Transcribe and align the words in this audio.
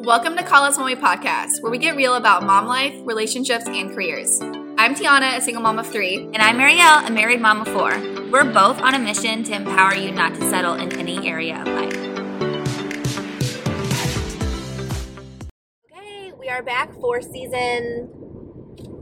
Welcome 0.00 0.36
to 0.36 0.42
Call 0.42 0.64
Us 0.64 0.78
We 0.78 0.94
podcast, 0.94 1.60
where 1.62 1.70
we 1.70 1.78
get 1.78 1.96
real 1.96 2.14
about 2.14 2.42
mom 2.42 2.66
life, 2.66 2.94
relationships, 3.04 3.64
and 3.66 3.90
careers. 3.90 4.40
I'm 4.78 4.94
Tiana, 4.94 5.36
a 5.36 5.40
single 5.40 5.62
mom 5.62 5.78
of 5.78 5.86
three. 5.86 6.18
And 6.32 6.36
I'm 6.38 6.60
Ariel, 6.60 7.06
a 7.06 7.10
married 7.10 7.40
mom 7.40 7.60
of 7.62 7.68
four. 7.68 7.90
We're 8.30 8.44
both 8.52 8.80
on 8.80 8.94
a 8.94 8.98
mission 8.98 9.42
to 9.44 9.52
empower 9.54 9.94
you 9.94 10.12
not 10.12 10.34
to 10.34 10.40
settle 10.50 10.74
in 10.74 10.92
any 10.98 11.26
area 11.28 11.60
of 11.60 11.66
life. 11.68 11.96
Okay, 15.92 16.32
we 16.38 16.48
are 16.48 16.62
back 16.62 16.92
for 17.00 17.20
season 17.22 18.10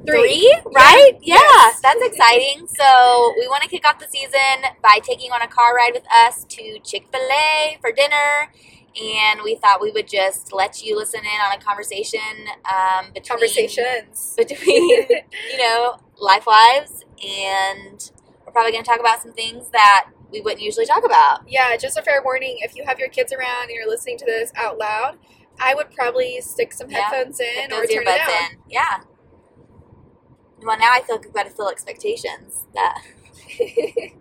three, 0.07 0.55
right? 0.75 1.13
Yeah, 1.23 1.37
Yes. 1.37 1.81
that's 1.83 2.03
exciting. 2.03 2.67
So 2.69 3.35
we 3.39 3.49
want 3.49 3.63
to 3.63 3.69
kick 3.69 3.87
off 3.87 3.99
the 3.99 4.09
season 4.09 4.65
by 4.83 5.01
taking 5.03 5.33
on 5.33 5.43
a 5.43 5.49
car 5.49 5.75
ride 5.75 5.93
with 5.95 6.07
us 6.13 6.45
to 6.45 6.79
Chick 6.85 7.07
Fil 7.13 7.21
A 7.31 7.77
for 7.81 7.91
dinner, 7.93 8.53
and 9.01 9.41
we 9.45 9.55
thought 9.57 9.81
we 9.81 9.91
would 9.93 10.09
just 10.09 10.53
let 10.53 10.83
you 10.83 10.97
listen 10.97 11.21
in 11.21 11.41
on 11.41 11.53
a 11.53 11.63
conversation 11.63 12.21
um, 12.65 13.07
between 13.13 13.25
Conversations. 13.39 14.35
between 14.37 14.89
you 15.51 15.59
know 15.59 15.99
life 16.19 16.47
wives, 16.47 17.05
and 17.25 18.11
we're 18.45 18.53
probably 18.53 18.73
going 18.73 18.85
to 18.85 18.89
talk 18.91 19.01
about 19.01 19.21
some 19.23 19.33
things 19.33 19.69
that 19.71 20.09
we 20.31 20.41
wouldn't 20.41 20.63
usually 20.63 20.87
talk 20.87 21.05
about. 21.05 21.41
Yeah, 21.49 21.77
just 21.77 21.97
a 21.99 22.03
fair 22.03 22.23
warning 22.25 22.57
if 22.61 22.75
you 22.75 22.85
have 22.87 22.99
your 22.99 23.09
kids 23.09 23.33
around 23.33 23.65
and 23.65 23.71
you're 23.71 23.89
listening 23.89 24.19
to 24.19 24.25
this 24.25 24.51
out 24.57 24.79
loud, 24.79 25.19
I 25.61 25.75
would 25.75 25.91
probably 25.93 26.41
stick 26.41 26.73
some 26.73 26.91
Yeah, 26.91 27.03
headphones 27.11 27.39
in 27.41 27.73
or 27.73 27.87
turn 27.87 28.03
it 28.03 28.05
down. 28.05 28.31
in. 28.53 28.59
Yeah. 28.69 29.01
Well, 30.63 30.79
now 30.79 30.91
I 30.93 31.03
feel 31.03 31.17
like 31.17 31.25
we've 31.27 31.35
got 31.35 31.45
to 31.45 31.51
fill 31.51 31.69
expectations. 31.69 32.65
That 32.75 33.03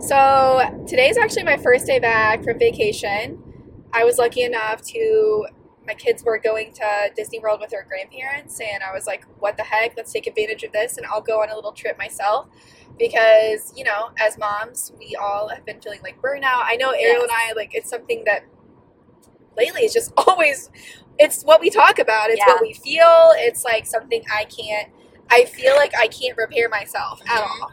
So 0.00 0.84
today's 0.88 1.18
actually 1.18 1.44
my 1.44 1.58
first 1.58 1.86
day 1.86 1.98
back 1.98 2.42
from 2.42 2.58
vacation. 2.58 3.42
I 3.92 4.04
was 4.04 4.18
lucky 4.18 4.42
enough 4.42 4.82
to 4.82 5.46
my 5.86 5.94
kids 5.94 6.22
were 6.22 6.38
going 6.38 6.72
to 6.74 7.10
Disney 7.16 7.40
World 7.40 7.60
with 7.60 7.70
their 7.70 7.82
grandparents 7.84 8.60
and 8.60 8.82
I 8.84 8.92
was 8.92 9.06
like, 9.06 9.24
what 9.40 9.56
the 9.56 9.64
heck? 9.64 9.94
Let's 9.96 10.12
take 10.12 10.26
advantage 10.28 10.62
of 10.62 10.72
this 10.72 10.96
and 10.96 11.04
I'll 11.06 11.20
go 11.20 11.42
on 11.42 11.50
a 11.50 11.56
little 11.56 11.72
trip 11.72 11.98
myself 11.98 12.46
because, 12.98 13.72
you 13.76 13.82
know, 13.84 14.10
as 14.20 14.38
moms, 14.38 14.92
we 14.98 15.16
all 15.20 15.48
have 15.48 15.66
been 15.66 15.80
feeling 15.80 16.00
like 16.02 16.20
burnout. 16.22 16.62
I 16.64 16.76
know 16.76 16.90
Ariel 16.90 17.14
Yes. 17.14 17.22
and 17.22 17.30
I 17.32 17.52
like 17.56 17.70
it's 17.74 17.90
something 17.90 18.22
that 18.26 18.44
lately 19.56 19.82
is 19.82 19.92
just 19.92 20.12
always 20.26 20.70
it's 21.18 21.42
what 21.42 21.60
we 21.60 21.68
talk 21.68 21.98
about. 21.98 22.30
It's 22.30 22.38
Yeah. 22.38 22.54
what 22.54 22.62
we 22.62 22.72
feel. 22.74 23.30
It's 23.36 23.64
like 23.64 23.86
something 23.86 24.22
I 24.32 24.44
can't 24.44 24.88
I 25.30 25.44
feel 25.46 25.74
like 25.76 25.92
I 25.98 26.08
can't 26.08 26.36
repair 26.36 26.68
myself 26.68 27.20
at 27.26 27.42
Mhm. 27.42 27.62
all. 27.62 27.72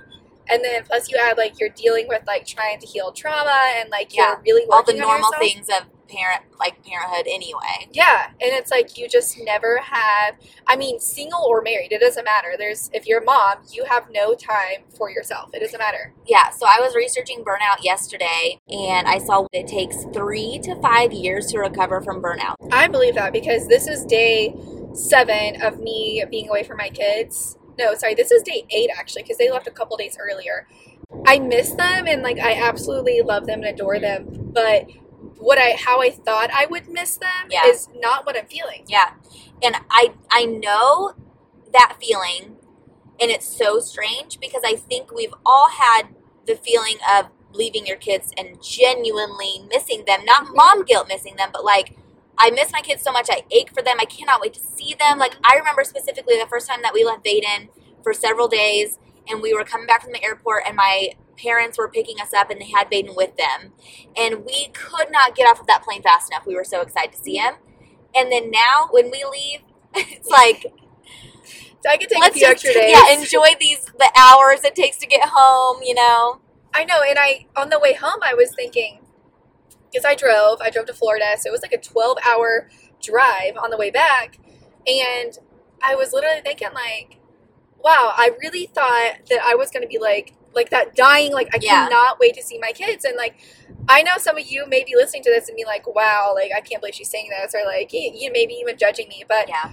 And 0.49 0.63
then 0.63 0.83
plus 0.83 1.09
you 1.11 1.17
add 1.21 1.38
like 1.38 1.59
you're 1.59 1.69
dealing 1.69 2.08
with 2.08 2.23
like 2.25 2.45
trying 2.47 2.80
to 2.80 2.88
heal 2.88 3.11
trauma 3.11 3.71
and 3.75 3.89
like 3.89 4.15
Yeah. 4.15 4.30
you're 4.31 4.41
really 4.55 4.65
all 4.71 4.83
the 4.83 4.93
normal 4.93 5.31
things 5.39 5.69
of 5.69 5.86
parent 6.09 6.41
like 6.59 6.83
parenthood 6.83 7.27
anyway. 7.27 7.88
Yeah, 7.91 8.27
and 8.27 8.52
it's 8.53 8.71
like 8.71 8.97
you 8.97 9.07
just 9.07 9.39
never 9.41 9.77
have. 9.77 10.35
I 10.67 10.75
mean, 10.75 10.99
single 10.99 11.45
or 11.47 11.61
married, 11.61 11.91
it 11.91 12.02
doesn't 12.02 12.25
matter. 12.25 12.55
There's 12.57 12.89
if 12.93 13.07
you're 13.07 13.21
a 13.21 13.25
mom, 13.25 13.57
you 13.71 13.85
have 13.85 14.07
no 14.11 14.33
time 14.35 14.83
for 14.97 15.09
yourself. 15.09 15.52
It 15.53 15.59
doesn't 15.59 15.80
matter. 15.80 16.13
Yeah, 16.27 16.49
so 16.49 16.65
I 16.67 16.80
was 16.81 16.95
researching 16.95 17.43
burnout 17.43 17.83
yesterday 17.83 18.59
and 18.69 19.07
I 19.07 19.19
saw 19.19 19.45
it 19.53 19.67
takes 19.67 20.03
three 20.13 20.59
to 20.63 20.75
five 20.81 21.13
years 21.13 21.47
to 21.47 21.59
recover 21.59 22.02
from 22.02 22.21
burnout. 22.21 22.55
I 22.71 22.87
believe 22.87 23.15
that 23.15 23.33
because 23.33 23.67
this 23.67 23.87
is 23.87 24.05
day 24.05 24.53
seven 24.93 25.61
of 25.61 25.80
me 25.80 26.23
being 26.30 26.49
away 26.49 26.63
from 26.63 26.77
my 26.77 26.89
kids. 26.89 27.57
No, 27.77 27.95
sorry, 27.95 28.15
this 28.15 28.31
is 28.31 28.43
day 28.43 28.65
eight 28.71 28.89
actually 28.97 29.23
because 29.23 29.37
they 29.37 29.49
left 29.49 29.67
a 29.67 29.71
couple 29.71 29.95
days 29.97 30.17
earlier. 30.19 30.67
I 31.25 31.39
miss 31.39 31.71
them 31.71 32.07
and 32.07 32.21
like 32.21 32.39
I 32.39 32.53
absolutely 32.53 33.21
love 33.21 33.45
them 33.45 33.63
and 33.63 33.73
adore 33.73 33.99
them, 33.99 34.52
but 34.53 34.87
what 35.39 35.57
I 35.57 35.71
how 35.71 36.01
I 36.01 36.11
thought 36.11 36.51
I 36.53 36.67
would 36.67 36.87
miss 36.87 37.17
them 37.17 37.49
Yeah. 37.49 37.65
is 37.65 37.87
not 37.95 38.25
what 38.25 38.37
I'm 38.37 38.45
feeling. 38.45 38.83
Yeah. 38.87 39.11
And 39.63 39.77
I 39.89 40.13
I 40.29 40.45
know 40.45 41.13
that 41.73 41.97
feeling 42.01 42.57
and 43.21 43.31
it's 43.31 43.47
so 43.47 43.79
strange 43.79 44.39
because 44.39 44.61
I 44.65 44.75
think 44.75 45.11
we've 45.11 45.33
all 45.45 45.69
had 45.69 46.09
the 46.45 46.55
feeling 46.55 46.97
of 47.09 47.27
leaving 47.52 47.86
your 47.86 47.97
kids 47.97 48.31
and 48.37 48.61
genuinely 48.61 49.65
missing 49.69 50.03
them. 50.05 50.23
Not 50.25 50.45
mm-hmm. 50.45 50.55
mom 50.55 50.86
guilt 50.86 51.08
missing 51.08 51.36
them, 51.36 51.49
but 51.52 51.64
like 51.64 51.97
I 52.37 52.52
miss 52.52 52.71
my 52.71 52.81
kids 52.81 53.02
so 53.02 53.11
much. 53.11 53.27
I 53.30 53.43
ache 53.52 53.71
for 53.73 53.81
them. 53.81 53.97
I 53.99 54.05
cannot 54.05 54.41
wait 54.41 54.53
to 54.53 54.59
see 54.59 54.95
them. 54.97 55.19
Like 55.19 55.35
I 55.43 55.58
remember 55.58 55.83
specifically 55.83 56.37
the 56.37 56.47
first 56.47 56.67
time 56.67 56.81
that 56.83 56.93
we 56.93 57.03
left 57.03 57.25
Vaden 57.25 57.69
for 58.03 58.14
several 58.14 58.47
days 58.47 58.97
and 59.27 59.41
we 59.41 59.53
were 59.53 59.64
coming 59.64 59.87
back 59.87 60.02
from 60.03 60.14
the 60.14 60.23
airport 60.23 60.64
and 60.65 60.75
my 60.75 61.09
parents 61.42 61.77
were 61.77 61.89
picking 61.89 62.20
us 62.20 62.33
up 62.33 62.50
and 62.50 62.60
they 62.61 62.70
had 62.70 62.89
Baden 62.89 63.16
with 63.16 63.36
them. 63.38 63.73
And 64.17 64.45
we 64.45 64.70
could 64.73 65.11
not 65.11 65.36
get 65.36 65.45
off 65.50 65.60
of 65.60 65.67
that 65.67 65.83
plane 65.83 66.02
fast 66.02 66.32
enough. 66.32 66.45
We 66.45 66.55
were 66.55 66.64
so 66.64 66.82
excited 66.82 67.14
to 67.14 67.17
see 67.20 67.38
him. 67.38 67.55
And 68.16 68.32
then 68.32 68.52
now 68.52 68.88
when 68.92 69.11
we 69.11 69.23
leave, 69.32 69.61
it's 69.95 70.30
like 70.30 70.66
So 71.83 71.89
I 71.89 71.98
could 71.98 72.10
take 72.10 72.20
let's 72.20 72.36
few 72.36 72.42
just 72.42 72.66
extra 72.66 72.73
days. 72.73 72.92
yeah 72.94 73.17
enjoy 73.17 73.55
these 73.60 73.86
the 73.98 74.11
hours 74.17 74.64
it 74.64 74.76
takes 74.76 74.98
to 74.98 75.08
get 75.08 75.30
home. 75.33 75.82
You 75.83 75.95
know, 75.95 76.39
I 76.73 76.83
know, 76.86 77.02
and 77.08 77.17
I 77.20 77.45
on 77.56 77.70
the 77.70 77.80
way 77.80 77.94
home 77.94 78.20
I 78.23 78.33
was 78.33 78.54
thinking 78.56 79.00
because 79.92 80.06
I 80.06 80.16
drove, 80.16 80.61
I 80.61 80.70
drove 80.70 80.86
to 80.88 80.94
Florida, 80.94 81.36
so 81.39 81.50
it 81.50 81.52
was 81.52 81.61
like 81.61 81.73
a 81.73 81.77
12 81.80 82.17
hour 82.27 82.70
drive 83.02 83.58
on 83.61 83.70
the 83.71 83.77
way 83.77 83.92
back, 83.92 84.38
and 84.88 85.38
I 85.83 85.95
was 85.95 86.14
literally 86.14 86.42
thinking 86.42 86.70
like, 86.73 87.17
wow, 87.83 88.14
I 88.16 88.32
really 88.42 88.67
thought 88.67 89.20
that 89.30 89.42
I 89.44 89.56
was 89.56 89.71
going 89.71 89.83
to 89.83 89.88
be 89.88 90.00
like 90.00 90.33
like 90.54 90.70
that 90.71 90.95
dying 90.95 91.32
like 91.33 91.48
I 91.54 91.60
Yeah. 91.61 91.87
cannot 91.87 92.20
wait 92.20 92.33
to 92.36 92.42
see 92.43 92.58
my 92.60 92.71
kids 92.71 93.05
and 93.05 93.15
like 93.15 93.36
I 93.87 94.02
know 94.04 94.14
some 94.17 94.37
of 94.37 94.45
you 94.48 94.65
may 94.67 94.83
be 94.83 94.95
listening 94.95 95.23
to 95.23 95.30
this 95.32 95.48
and 95.48 95.55
be 95.55 95.65
like, 95.65 95.87
wow, 95.95 96.33
like 96.36 96.52
I 96.55 96.61
can't 96.61 96.82
believe 96.82 96.93
she's 96.95 97.10
saying 97.10 97.30
this 97.30 97.55
or 97.55 97.65
like 97.65 97.92
you, 97.93 98.11
you 98.14 98.32
maybe 98.32 98.54
even 98.55 98.77
judging 98.77 99.08
me, 99.08 99.23
but 99.27 99.48
yeah, 99.49 99.71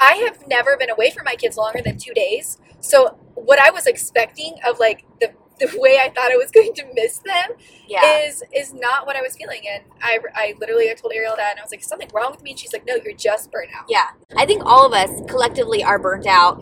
I 0.00 0.14
have 0.16 0.46
never 0.48 0.76
been 0.76 0.90
away 0.90 1.10
from 1.10 1.24
my 1.24 1.34
kids 1.36 1.56
longer 1.56 1.80
than 1.84 1.96
two 1.98 2.12
days. 2.12 2.58
So 2.80 3.18
what 3.34 3.60
I 3.60 3.70
was 3.70 3.86
expecting 3.86 4.56
of 4.66 4.78
like 4.80 5.04
the 5.20 5.32
the 5.60 5.68
way 5.78 5.98
I 6.02 6.08
thought 6.08 6.32
I 6.32 6.36
was 6.36 6.50
going 6.58 6.72
to 6.74 6.84
miss 6.94 7.18
them 7.18 7.50
yeah, 7.86 8.20
is 8.24 8.42
is 8.52 8.72
not 8.74 9.06
what 9.06 9.14
I 9.16 9.22
was 9.22 9.36
feeling. 9.36 9.60
And 9.72 9.84
I, 10.02 10.18
I 10.34 10.54
literally 10.58 10.90
I 10.90 10.94
told 10.94 11.12
Ariel 11.14 11.34
that 11.36 11.50
and 11.52 11.60
I 11.60 11.62
was 11.62 11.70
like, 11.70 11.84
something 11.84 12.08
wrong 12.12 12.32
with 12.32 12.42
me? 12.42 12.50
And 12.50 12.58
she's 12.58 12.72
like, 12.72 12.84
no, 12.86 12.96
you're 13.04 13.14
just 13.14 13.52
burnt 13.52 13.70
out. 13.78 13.84
yeah. 13.88 14.08
I 14.36 14.44
think 14.46 14.62
all 14.64 14.84
of 14.86 14.92
us 14.92 15.10
collectively 15.28 15.84
are 15.84 15.98
burnt 16.00 16.26
out 16.26 16.60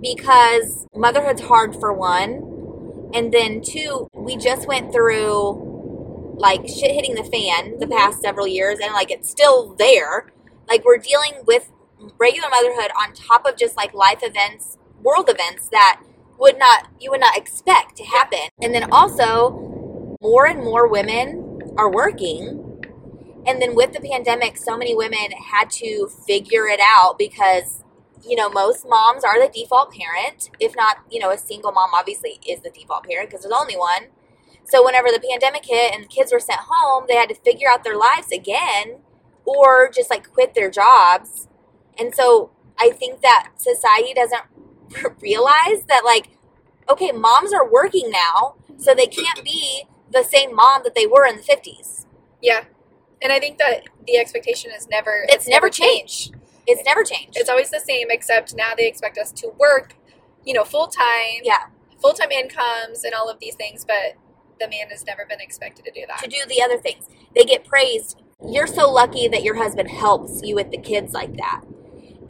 because 0.00 0.86
motherhood's 0.94 1.42
hard 1.42 1.74
for 1.74 1.92
one, 1.92 2.57
and 3.14 3.32
then 3.32 3.62
two, 3.62 4.08
we 4.14 4.36
just 4.36 4.66
went 4.66 4.92
through 4.92 6.34
like 6.36 6.68
shit 6.68 6.92
hitting 6.92 7.14
the 7.14 7.24
fan 7.24 7.78
the 7.78 7.86
past 7.86 8.20
several 8.20 8.46
years, 8.46 8.78
and 8.80 8.92
like 8.92 9.10
it's 9.10 9.30
still 9.30 9.74
there. 9.74 10.32
Like 10.68 10.84
we're 10.84 10.98
dealing 10.98 11.42
with 11.46 11.70
regular 12.18 12.48
motherhood 12.48 12.90
on 13.00 13.12
top 13.12 13.46
of 13.46 13.56
just 13.56 13.76
like 13.76 13.94
life 13.94 14.20
events, 14.22 14.78
world 15.02 15.28
events 15.28 15.68
that 15.68 16.00
would 16.38 16.58
not 16.58 16.88
you 17.00 17.10
would 17.10 17.20
not 17.20 17.36
expect 17.36 17.96
to 17.96 18.04
happen. 18.04 18.48
And 18.62 18.74
then 18.74 18.90
also 18.92 20.16
more 20.20 20.46
and 20.46 20.60
more 20.60 20.86
women 20.88 21.60
are 21.76 21.90
working. 21.90 22.64
And 23.46 23.62
then 23.62 23.74
with 23.74 23.92
the 23.92 24.00
pandemic, 24.00 24.58
so 24.58 24.76
many 24.76 24.94
women 24.94 25.30
had 25.32 25.70
to 25.70 26.08
figure 26.26 26.66
it 26.66 26.80
out 26.82 27.18
because 27.18 27.82
you 28.26 28.36
know, 28.36 28.48
most 28.48 28.86
moms 28.88 29.24
are 29.24 29.40
the 29.40 29.50
default 29.52 29.92
parent. 29.92 30.50
If 30.60 30.74
not, 30.76 30.98
you 31.10 31.20
know, 31.20 31.30
a 31.30 31.38
single 31.38 31.72
mom 31.72 31.90
obviously 31.94 32.40
is 32.46 32.60
the 32.60 32.70
default 32.70 33.04
parent 33.04 33.30
because 33.30 33.42
there's 33.42 33.54
only 33.58 33.76
one. 33.76 34.08
So 34.64 34.84
whenever 34.84 35.08
the 35.08 35.20
pandemic 35.20 35.64
hit 35.64 35.94
and 35.94 36.08
kids 36.10 36.32
were 36.32 36.40
sent 36.40 36.60
home, 36.68 37.04
they 37.08 37.16
had 37.16 37.28
to 37.30 37.34
figure 37.34 37.68
out 37.70 37.84
their 37.84 37.96
lives 37.96 38.30
again 38.32 38.98
or 39.44 39.90
just 39.90 40.10
like 40.10 40.30
quit 40.32 40.54
their 40.54 40.70
jobs. 40.70 41.48
And 41.98 42.14
so 42.14 42.50
I 42.78 42.90
think 42.90 43.22
that 43.22 43.50
society 43.56 44.12
doesn't 44.14 44.42
realize 45.20 45.84
that 45.88 46.02
like 46.04 46.30
okay, 46.90 47.12
moms 47.12 47.52
are 47.52 47.68
working 47.68 48.10
now, 48.10 48.54
so 48.76 48.94
they 48.94 49.06
can't 49.06 49.44
be 49.44 49.84
the 50.10 50.22
same 50.22 50.54
mom 50.54 50.82
that 50.84 50.94
they 50.94 51.06
were 51.06 51.26
in 51.26 51.36
the 51.36 51.42
50s. 51.42 52.06
Yeah. 52.40 52.64
And 53.20 53.32
I 53.32 53.38
think 53.38 53.58
that 53.58 53.82
the 54.06 54.16
expectation 54.16 54.70
is 54.76 54.88
never 54.88 55.26
It's 55.28 55.48
never 55.48 55.68
changed. 55.68 56.34
It's 56.68 56.84
never 56.84 57.02
changed. 57.02 57.36
It's 57.36 57.48
always 57.48 57.70
the 57.70 57.80
same, 57.80 58.08
except 58.10 58.54
now 58.54 58.74
they 58.76 58.86
expect 58.86 59.16
us 59.16 59.32
to 59.32 59.48
work, 59.58 59.94
you 60.44 60.52
know, 60.52 60.64
full 60.64 60.86
time, 60.86 61.40
yeah, 61.42 61.64
full 62.00 62.12
time 62.12 62.30
incomes, 62.30 63.04
and 63.04 63.14
all 63.14 63.28
of 63.28 63.38
these 63.40 63.54
things. 63.54 63.84
But 63.86 64.16
the 64.60 64.68
man 64.68 64.90
has 64.90 65.04
never 65.06 65.24
been 65.26 65.40
expected 65.40 65.84
to 65.86 65.90
do 65.90 66.02
that. 66.08 66.18
to 66.22 66.28
do 66.28 66.38
the 66.46 66.62
other 66.62 66.78
things. 66.78 67.06
They 67.34 67.44
get 67.44 67.64
praised. 67.64 68.20
You're 68.46 68.66
so 68.66 68.90
lucky 68.90 69.28
that 69.28 69.42
your 69.42 69.56
husband 69.56 69.90
helps 69.90 70.42
you 70.42 70.54
with 70.54 70.70
the 70.70 70.78
kids 70.78 71.12
like 71.12 71.36
that. 71.36 71.62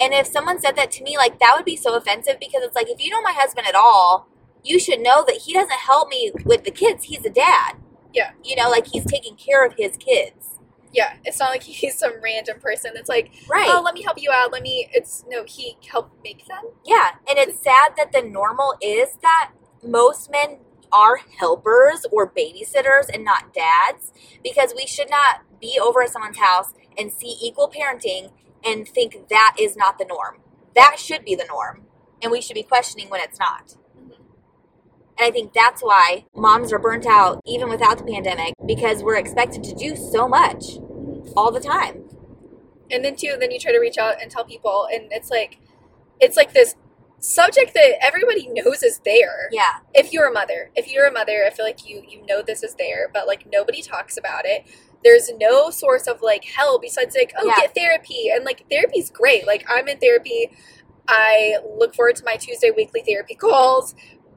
And 0.01 0.15
if 0.15 0.27
someone 0.27 0.61
said 0.61 0.77
that 0.77 0.91
to 0.93 1.05
me, 1.05 1.17
like 1.17 1.41
that 1.41 1.55
would 1.57 1.65
be 1.65 1.77
so 1.77 1.97
offensive 1.97 2.37
because 2.39 2.63
it's 2.63 2.77
like 2.77 2.89
if 2.89 3.05
you 3.05 3.11
know 3.11 3.21
my 3.21 3.33
husband 3.33 3.67
at 3.67 3.75
all, 3.75 4.29
you 4.63 4.79
should 4.79 5.01
know 5.01 5.25
that 5.27 5.43
he 5.45 5.53
doesn't 5.53 5.71
help 5.71 6.09
me 6.09 6.31
with 6.45 6.65
the 6.65 6.71
kids. 6.71 7.05
He's 7.05 7.25
a 7.25 7.31
dad. 7.31 7.75
Yeah. 8.15 8.33
You 8.45 8.57
know, 8.57 8.71
like 8.71 8.87
he's 8.87 9.05
taking 9.05 9.37
care 9.37 9.65
of 9.65 9.75
his 9.77 9.97
kids. 9.97 10.48
Yeah, 10.93 11.15
it's 11.25 11.39
not 11.39 11.51
like 11.51 11.63
he's 11.65 11.99
some 11.99 12.13
random 12.23 12.61
person 12.61 12.93
that's 12.95 13.09
like, 13.09 13.31
Right. 13.49 13.67
oh, 13.69 13.83
let 13.85 13.95
me 13.95 14.03
help 14.03 14.21
you 14.21 14.31
out. 14.33 14.53
Let 14.53 14.63
me. 14.63 14.89
It's 14.93 15.25
no, 15.29 15.45
he 15.47 15.77
helped 15.91 16.23
make 16.25 16.47
them. 16.47 16.65
Yeah, 16.85 17.11
and 17.29 17.39
it's 17.39 17.63
sad 17.63 17.93
that 17.97 18.13
the 18.13 18.23
normal 18.23 18.75
is 18.83 19.11
that 19.23 19.51
most 19.83 20.31
men 20.31 20.59
are 20.91 21.19
helpers 21.39 22.07
or 22.11 22.31
babysitters 22.31 23.09
and 23.13 23.25
not 23.25 23.53
dads 23.53 24.13
because 24.43 24.73
we 24.75 24.87
should 24.87 25.11
not 25.11 25.43
be 25.61 25.79
over 25.81 26.03
at 26.03 26.11
someone's 26.11 26.39
house 26.39 26.73
and 26.97 27.13
see 27.13 27.37
equal 27.43 27.71
parenting 27.71 28.31
and 28.65 28.89
think 28.89 29.29
that 29.29 29.55
is 29.61 29.77
not 29.77 29.99
the 29.99 30.05
norm. 30.07 30.39
That 30.75 30.97
should 30.99 31.25
be 31.25 31.35
the 31.35 31.45
norm. 31.45 31.83
And 32.23 32.33
we 32.33 32.41
should 32.41 32.55
be 32.55 32.63
questioning 32.63 33.09
when 33.11 33.21
it's 33.21 33.39
not. 33.39 33.77
And 35.19 35.27
I 35.27 35.31
think 35.31 35.53
that's 35.53 35.83
why 35.83 36.27
moms 36.37 36.73
are 36.73 36.79
burnt 36.79 37.07
out 37.07 37.41
even 37.47 37.69
without 37.69 37.99
the 37.99 38.05
pandemic 38.05 38.55
because 38.67 39.03
we're 39.03 39.17
expected 39.17 39.65
to 39.65 39.75
do 39.75 39.97
so 39.97 40.29
much 40.29 40.79
all 41.37 41.51
the 41.51 41.61
time. 41.61 42.05
and 42.91 43.05
then 43.05 43.15
too 43.17 43.37
then 43.39 43.51
you 43.51 43.59
try 43.59 43.71
to 43.73 43.79
reach 43.79 43.99
out 43.99 44.15
and 44.23 44.31
tell 44.31 44.45
people 44.45 44.89
and 44.93 45.13
it's 45.13 45.29
like 45.31 45.59
it's 46.21 46.37
like 46.39 46.53
this 46.55 46.75
subject 47.19 47.75
that 47.75 47.93
everybody 48.03 48.49
knows 48.49 48.83
is 48.83 49.01
there 49.05 49.49
Yeah. 49.53 49.81
if 49.93 50.13
you're 50.13 50.27
a 50.29 50.33
mother 50.33 50.71
if 50.75 50.91
you're 50.91 51.07
a 51.07 51.13
mother 51.13 51.45
i 51.47 51.51
feel 51.51 51.67
like 51.67 51.87
you 51.87 52.03
you 52.09 52.25
know 52.27 52.41
this 52.43 52.63
is 52.63 52.77
there 52.77 53.11
but 53.13 53.27
like 53.27 53.45
nobody 53.53 53.83
talks 53.83 54.17
about 54.17 54.47
it 54.47 54.65
there's 55.05 55.29
no 55.39 55.69
source 55.69 56.07
of 56.07 56.23
like 56.23 56.45
help 56.45 56.81
besides 56.81 57.15
like 57.15 57.33
oh 57.39 57.47
Yeah. 57.47 57.57
get 57.59 57.75
therapy 57.75 58.31
and 58.33 58.45
like 58.45 58.65
therapy's 58.71 59.11
great 59.11 59.47
like 59.47 59.65
i'm 59.69 59.87
in 59.89 59.99
therapy 59.99 60.51
i 61.09 61.57
look 61.77 61.95
forward 61.95 62.17
to 62.17 62.25
my 62.25 62.37
tuesday 62.37 62.71
weekly 62.71 63.03
therapy 63.07 63.35
calls 63.35 63.95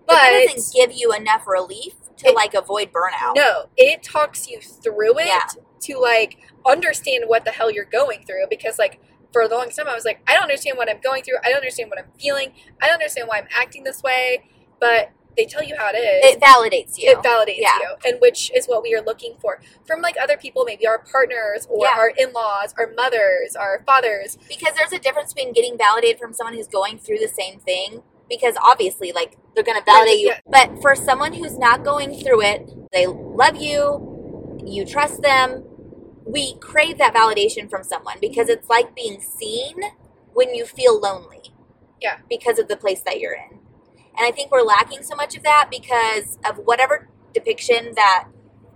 But, 0.07 0.15
that 0.15 0.48
doesn't 0.53 0.74
give 0.74 0.92
you 0.98 1.13
enough 1.13 1.48
relief 1.48 1.94
to 2.18 2.30
It- 2.30 2.36
like 2.36 2.53
avoid 2.53 2.92
burnout. 2.92 3.36
no 3.36 3.69
it 3.77 4.03
talks 4.03 4.48
you 4.50 4.59
through 4.62 5.18
it 5.19 5.27
Yeah. 5.27 5.48
to 5.81 5.98
like 5.98 6.38
understand 6.65 7.25
what 7.27 7.45
the 7.45 7.51
hell 7.51 7.71
you're 7.71 7.86
going 7.86 8.24
through 8.25 8.45
because 8.50 8.77
like 8.77 9.00
for 9.33 9.48
the 9.48 9.56
longest 9.56 9.77
time 9.77 9.88
i 9.88 9.95
was 9.95 10.06
like 10.06 10.21
i 10.27 10.33
don't 10.33 10.44
understand 10.44 10.77
what 10.77 10.89
i'm 10.89 11.00
going 11.01 11.24
through 11.24 11.38
i 11.44 11.48
don't 11.50 11.57
understand 11.57 11.89
what 11.89 11.98
i'm 11.98 12.12
feeling 12.19 12.51
i 12.81 12.86
don't 12.86 12.95
understand 12.95 13.27
why 13.27 13.38
i'm 13.39 13.48
acting 13.56 13.83
this 13.83 14.03
way 14.03 14.44
but 14.80 15.12
they 15.38 15.45
tell 15.45 15.63
you 15.63 15.74
how 15.77 15.88
it 15.89 15.95
is 15.98 16.36
It 16.36 16.42
validates 16.42 16.98
you. 16.98 17.09
it 17.12 17.18
validates 17.19 17.59
Yeah. 17.59 17.77
you 17.80 17.95
and 18.06 18.19
which 18.21 18.51
is 18.53 18.68
what 18.68 18.83
we 18.83 18.94
are 18.94 19.01
looking 19.01 19.38
for 19.42 19.62
from 19.88 20.01
like 20.01 20.15
other 20.21 20.36
people 20.38 20.65
maybe 20.65 20.86
our 20.86 21.00
partners 21.00 21.65
or 21.69 21.86
Yeah. 21.86 21.94
our 21.98 22.09
in-laws 22.09 22.75
our 22.77 22.92
mothers 22.95 23.56
our 23.56 23.81
fathers 23.86 24.38
because 24.50 24.75
there's 24.75 24.92
a 24.92 25.00
difference 25.00 25.33
between 25.33 25.53
getting 25.53 25.77
validated 25.77 26.19
from 26.19 26.33
someone 26.33 26.53
who's 26.56 26.68
going 26.68 27.00
through 27.00 27.19
the 27.19 27.30
same 27.30 27.59
thing 27.59 28.03
because 28.31 28.56
obviously 28.63 29.12
like 29.12 29.38
they're 29.54 29.63
going 29.63 29.78
to 29.78 29.83
validate 29.83 30.19
you. 30.19 30.33
but 30.50 30.81
for 30.81 30.95
someone 30.95 31.33
who's 31.33 31.60
not 31.60 31.83
going 31.83 32.16
through 32.16 32.42
it 32.42 32.68
they 32.94 33.06
love 33.06 33.57
you 33.57 34.57
you 34.66 34.86
trust 34.86 35.22
them 35.22 35.63
we 36.25 36.56
crave 36.60 36.98
that 36.98 37.13
validation 37.13 37.69
from 37.69 37.83
someone 37.83 38.16
because 38.22 38.48
mm-hmm. 38.48 38.57
it's 38.60 38.69
like 38.69 38.95
being 38.95 39.19
seen 39.19 39.75
when 40.33 40.56
you 40.56 40.66
feel 40.66 40.98
lonely 40.98 41.54
Yeah. 42.01 42.19
because 42.30 42.57
of 42.57 42.69
the 42.69 42.78
place 42.78 43.01
that 43.01 43.19
you're 43.19 43.33
in. 43.33 43.60
And 44.18 44.25
i 44.25 44.31
think 44.31 44.50
we're 44.50 44.62
lacking 44.62 45.04
so 45.04 45.16
much 45.16 45.36
of 45.36 45.44
that 45.44 45.68
because 45.69 46.38
of 46.50 46.57
whatever 46.63 47.10
depiction 47.34 47.94
that 47.95 48.27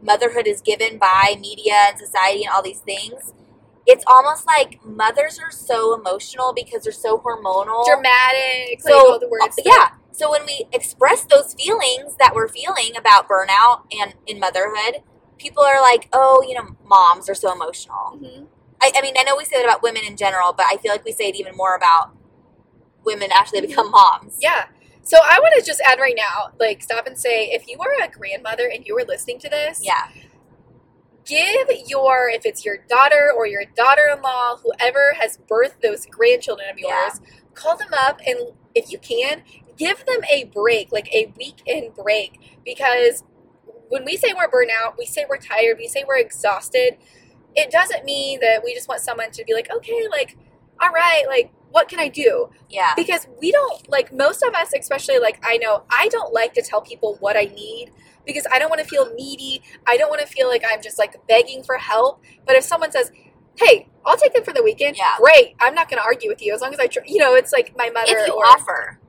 motherhood 0.01 0.47
is 0.47 0.61
given 0.61 0.97
by 0.97 1.37
media 1.39 1.75
and 1.89 1.97
society 1.97 2.43
and 2.43 2.53
all 2.53 2.61
these 2.61 2.79
things 2.79 3.33
it's 3.85 4.03
almost 4.07 4.45
like 4.47 4.79
mothers 4.85 5.39
are 5.39 5.51
so 5.51 5.93
emotional 5.99 6.53
because 6.53 6.83
they're 6.83 6.91
so 6.93 7.17
hormonal. 7.19 7.85
dramatic 7.85 8.81
So 8.81 9.13
all 9.13 9.19
the 9.19 9.27
words 9.27 9.55
that- 9.57 9.65
yeah. 9.65 9.89
So 10.11 10.31
when 10.31 10.45
we 10.45 10.65
express 10.71 11.25
those 11.25 11.53
feelings 11.53 12.15
that 12.19 12.33
we're 12.33 12.47
feeling 12.47 12.95
about 12.97 13.27
burnout 13.27 13.81
and 13.91 14.13
in 14.25 14.39
motherhood, 14.39 15.03
people 15.37 15.61
are 15.63 15.81
like, 15.81 16.07
"Oh, 16.13 16.41
you 16.47 16.55
know, 16.55 16.75
moms 16.85 17.29
are 17.29 17.35
so 17.35 17.51
emotional." 17.51 18.17
Mhm. 18.21 18.47
I, 18.81 18.91
I 18.95 19.01
mean, 19.01 19.15
I 19.17 19.23
know 19.23 19.35
we 19.35 19.43
say 19.45 19.57
that 19.57 19.65
about 19.65 19.81
women 19.83 20.03
in 20.05 20.15
general, 20.15 20.53
but 20.53 20.65
I 20.69 20.77
feel 20.77 20.91
like 20.91 21.03
we 21.05 21.11
say 21.11 21.25
it 21.29 21.35
even 21.35 21.55
more 21.55 21.75
about 21.75 22.11
women 23.03 23.31
after 23.31 23.59
they 23.59 23.65
become 23.67 23.91
moms. 23.91 24.37
Yeah. 24.39 24.65
So 25.03 25.17
I 25.23 25.39
want 25.39 25.53
to 25.59 25.65
just 25.65 25.81
add 25.85 25.99
right 25.99 26.15
now, 26.17 26.51
like, 26.59 26.81
stop 26.81 27.05
and 27.07 27.17
say, 27.17 27.45
if 27.51 27.67
you 27.67 27.77
are 27.79 28.03
a 28.03 28.07
grandmother 28.09 28.67
and 28.73 28.85
you 28.87 28.97
are 28.97 29.03
listening 29.05 29.37
to 29.39 29.49
this, 29.49 29.79
Yeah. 29.81 30.07
Give 31.25 31.67
your, 31.87 32.29
if 32.29 32.45
it's 32.45 32.63
your 32.65 32.77
daughter 32.89 33.31
or 33.35 33.47
your 33.47 33.63
daughter-in-law, 33.75 34.57
whoever 34.57 35.15
has 35.19 35.37
birthed 35.49 35.81
those 35.81 36.05
grandchildren 36.05 36.67
of 36.71 36.77
yours, 36.77 36.91
Yeah. 37.21 37.39
call 37.53 37.77
them 37.77 37.93
up 37.93 38.19
and, 38.25 38.51
if 38.73 38.91
you 38.91 38.97
can, 38.99 39.41
give 39.77 40.05
them 40.05 40.19
a 40.31 40.43
break, 40.45 40.91
like 40.91 41.07
a 41.13 41.33
weekend 41.37 41.95
break, 41.95 42.39
because 42.65 43.23
when 43.89 44.03
we 44.05 44.17
say 44.17 44.33
we're 44.33 44.49
burnt 44.49 44.71
out, 44.71 44.97
we 44.97 45.05
say 45.05 45.25
we're 45.29 45.37
tired, 45.37 45.77
we 45.77 45.87
say 45.87 46.03
we're 46.07 46.17
exhausted. 46.17 46.97
It 47.55 47.71
doesn't 47.71 48.03
mean 48.03 48.39
that 48.41 48.63
we 48.63 48.73
just 48.73 48.87
want 48.89 49.01
someone 49.01 49.31
to 49.31 49.43
be 49.45 49.53
like, 49.53 49.69
okay, 49.73 50.07
like, 50.09 50.37
all 50.81 50.89
right, 50.89 51.23
like, 51.27 51.51
what 51.71 51.87
can 51.89 51.99
I 51.99 52.07
do? 52.09 52.49
Yeah. 52.69 52.93
because 52.95 53.27
we 53.41 53.51
don't 53.51 53.89
like 53.89 54.11
most 54.13 54.41
of 54.43 54.53
us 54.53 54.71
especially 54.77 55.19
like 55.19 55.39
i 55.43 55.55
know 55.57 55.83
i 55.89 56.07
don't 56.09 56.33
like 56.33 56.53
to 56.53 56.61
tell 56.61 56.81
people 56.81 57.15
what 57.19 57.35
i 57.37 57.43
need 57.45 57.91
because 58.25 58.45
i 58.51 58.59
don't 58.59 58.69
want 58.69 58.81
to 58.81 58.87
feel 58.87 59.13
needy 59.15 59.61
i 59.87 59.97
don't 59.97 60.09
want 60.09 60.21
to 60.21 60.27
feel 60.27 60.47
like 60.47 60.63
i'm 60.71 60.81
just 60.81 60.97
like 60.97 61.15
begging 61.27 61.63
for 61.63 61.77
help 61.77 62.21
but 62.45 62.55
if 62.55 62.63
someone 62.63 62.91
says 62.91 63.11
hey 63.57 63.87
i'll 64.05 64.17
take 64.17 64.33
them 64.33 64.43
for 64.43 64.53
the 64.53 64.63
weekend 64.63 64.97
Yeah. 64.97 65.15
great 65.17 65.55
i'm 65.59 65.73
not 65.75 65.89
going 65.89 65.99
to 66.01 66.05
argue 66.05 66.29
with 66.29 66.41
you 66.41 66.53
as 66.53 66.61
long 66.61 66.73
as 66.73 66.79
i 66.79 66.87
tr- 66.87 66.99
you 67.05 67.17
know 67.19 67.33
it's 67.35 67.51
like 67.53 67.73
my 67.77 67.89
mother 67.89 68.17
If 68.17 68.27
you 68.27 68.33
or 68.33 68.45
offer. 68.45 68.99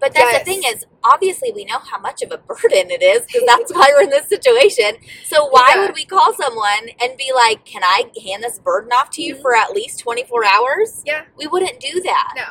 But 0.00 0.14
that's 0.14 0.30
Yes. 0.32 0.38
the 0.38 0.44
thing 0.44 0.62
is, 0.64 0.86
obviously 1.02 1.50
we 1.50 1.64
know 1.64 1.80
how 1.80 1.98
much 1.98 2.22
of 2.22 2.30
a 2.30 2.38
burden 2.38 2.88
it 2.88 3.02
is 3.02 3.22
because 3.22 3.42
that's 3.46 3.72
why 3.74 3.88
we're 3.92 4.02
in 4.04 4.10
this 4.10 4.28
situation. 4.28 4.92
So 5.24 5.48
why 5.48 5.72
Yeah. 5.74 5.80
would 5.86 5.94
we 5.96 6.04
call 6.04 6.32
someone 6.34 6.90
and 7.00 7.16
be 7.16 7.32
like, 7.34 7.64
"Can 7.64 7.82
I 7.82 8.04
hand 8.24 8.44
this 8.44 8.60
burden 8.60 8.92
off 8.92 9.10
to 9.12 9.22
you 9.22 9.34
Mhm. 9.34 9.42
for 9.42 9.56
at 9.56 9.72
least 9.72 9.98
24 9.98 10.44
hours?" 10.44 11.02
Yeah. 11.04 11.22
We 11.36 11.48
wouldn't 11.48 11.80
do 11.80 12.00
that. 12.02 12.28
no 12.36 12.44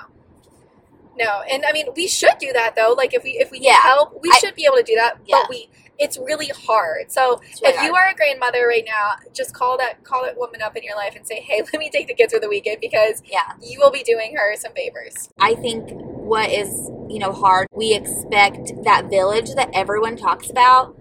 no 1.18 1.42
and 1.50 1.64
i 1.66 1.72
mean 1.72 1.88
we 1.96 2.08
should 2.08 2.38
do 2.40 2.52
that 2.54 2.75
though 2.75 2.94
like 2.98 3.14
if 3.14 3.24
we 3.24 3.31
if 3.31 3.50
we 3.50 3.60
need 3.60 3.68
Yeah. 3.68 3.81
help 3.81 4.19
we 4.22 4.30
I- 4.31 4.38
should 4.40 4.56
be 4.56 4.66
able 4.66 4.78
to 4.78 4.84
do 4.84 4.96
that 4.96 5.18
Yeah. 5.25 5.40
but 5.42 5.50
we 5.50 5.69
it's 6.00 6.18
really 6.18 6.50
hard 6.50 7.12
so 7.12 7.42
really 7.62 7.76
if 7.76 7.84
you 7.84 7.96
are 7.96 8.10
a 8.10 8.16
grandmother 8.16 8.68
right 8.68 8.86
now 8.86 9.16
just 9.34 9.54
call 9.54 9.78
that 9.78 10.04
call 10.04 10.24
that 10.24 10.38
woman 10.38 10.62
up 10.62 10.76
in 10.76 10.84
your 10.84 10.96
life 10.96 11.16
and 11.16 11.26
say 11.28 11.40
hey 11.42 11.62
let 11.74 11.80
me 11.80 11.90
take 11.90 12.08
the 12.08 12.14
kids 12.14 12.34
for 12.34 12.40
the 12.40 12.50
weekend 12.50 12.78
because 12.82 13.22
yeah. 13.26 13.54
you 13.62 13.80
will 13.80 13.92
be 13.92 14.04
doing 14.04 14.36
her 14.36 14.56
some 14.56 14.74
favors. 14.74 15.30
I 15.40 15.56
think 15.56 15.90
what 15.92 16.50
is, 16.50 16.90
you 17.10 17.20
know, 17.20 17.32
hard, 17.32 17.68
we 17.74 17.94
expect 17.94 18.72
that 18.84 19.10
village 19.10 19.54
that 19.56 19.70
everyone 19.74 20.18
talks 20.18 20.50
about. 20.50 20.98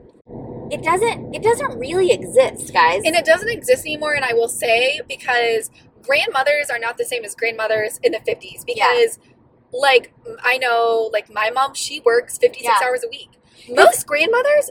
It 0.70 0.82
doesn't 0.82 1.34
it 1.34 1.42
doesn't 1.42 1.78
really 1.78 2.10
exist, 2.10 2.72
guys. 2.72 3.02
And 3.04 3.14
it 3.14 3.24
doesn't 3.24 3.48
exist 3.48 3.86
anymore, 3.86 4.14
and 4.14 4.24
I 4.24 4.32
will 4.32 4.48
say 4.48 5.00
because 5.08 5.70
grandmothers 6.02 6.70
are 6.70 6.78
not 6.78 6.98
the 6.98 7.04
same 7.04 7.24
as 7.24 7.34
grandmothers 7.34 7.98
in 8.02 8.12
the 8.12 8.18
50s 8.18 8.64
because 8.66 9.18
like 9.72 10.12
I 10.42 10.58
know 10.58 11.10
like 11.12 11.32
my 11.32 11.50
mom 11.50 11.74
she 11.74 12.00
works 12.00 12.38
56 12.38 12.64
Yeah. 12.64 12.86
hours 12.86 13.04
a 13.04 13.08
week. 13.08 13.30
Most 13.68 14.06
grandmothers 14.06 14.70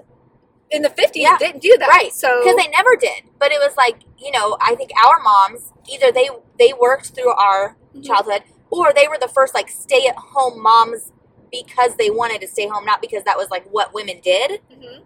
in 0.71 0.81
the 0.81 0.89
50s 0.89 1.21
Yeah. 1.21 1.37
didn't 1.37 1.61
do 1.61 1.75
that. 1.79 1.87
Right. 1.89 2.11
So 2.13 2.41
because 2.43 2.57
they 2.57 2.67
never 2.69 2.95
did. 2.95 3.23
But 3.39 3.51
it 3.51 3.59
was 3.59 3.75
like, 3.77 3.99
you 4.17 4.31
know, 4.31 4.57
I 4.61 4.75
think 4.75 4.91
our 5.05 5.19
moms 5.19 5.71
either 5.91 6.11
they 6.11 6.29
they 6.59 6.73
worked 6.73 7.13
through 7.15 7.31
our 7.33 7.77
Mhm. 7.95 8.05
childhood 8.05 8.43
or 8.71 8.91
they 8.93 9.07
were 9.07 9.17
the 9.19 9.27
first 9.27 9.53
like 9.53 9.69
stay 9.69 10.07
at 10.07 10.15
home 10.15 10.61
moms 10.61 11.11
because 11.51 11.95
they 11.95 12.09
wanted 12.09 12.41
to 12.41 12.47
stay 12.47 12.67
home, 12.67 12.83
not 12.85 13.01
because 13.01 13.23
that 13.23 13.37
was 13.37 13.49
like 13.49 13.65
what 13.71 13.93
women 13.93 14.19
did. 14.21 14.61
Mhm. 14.71 15.03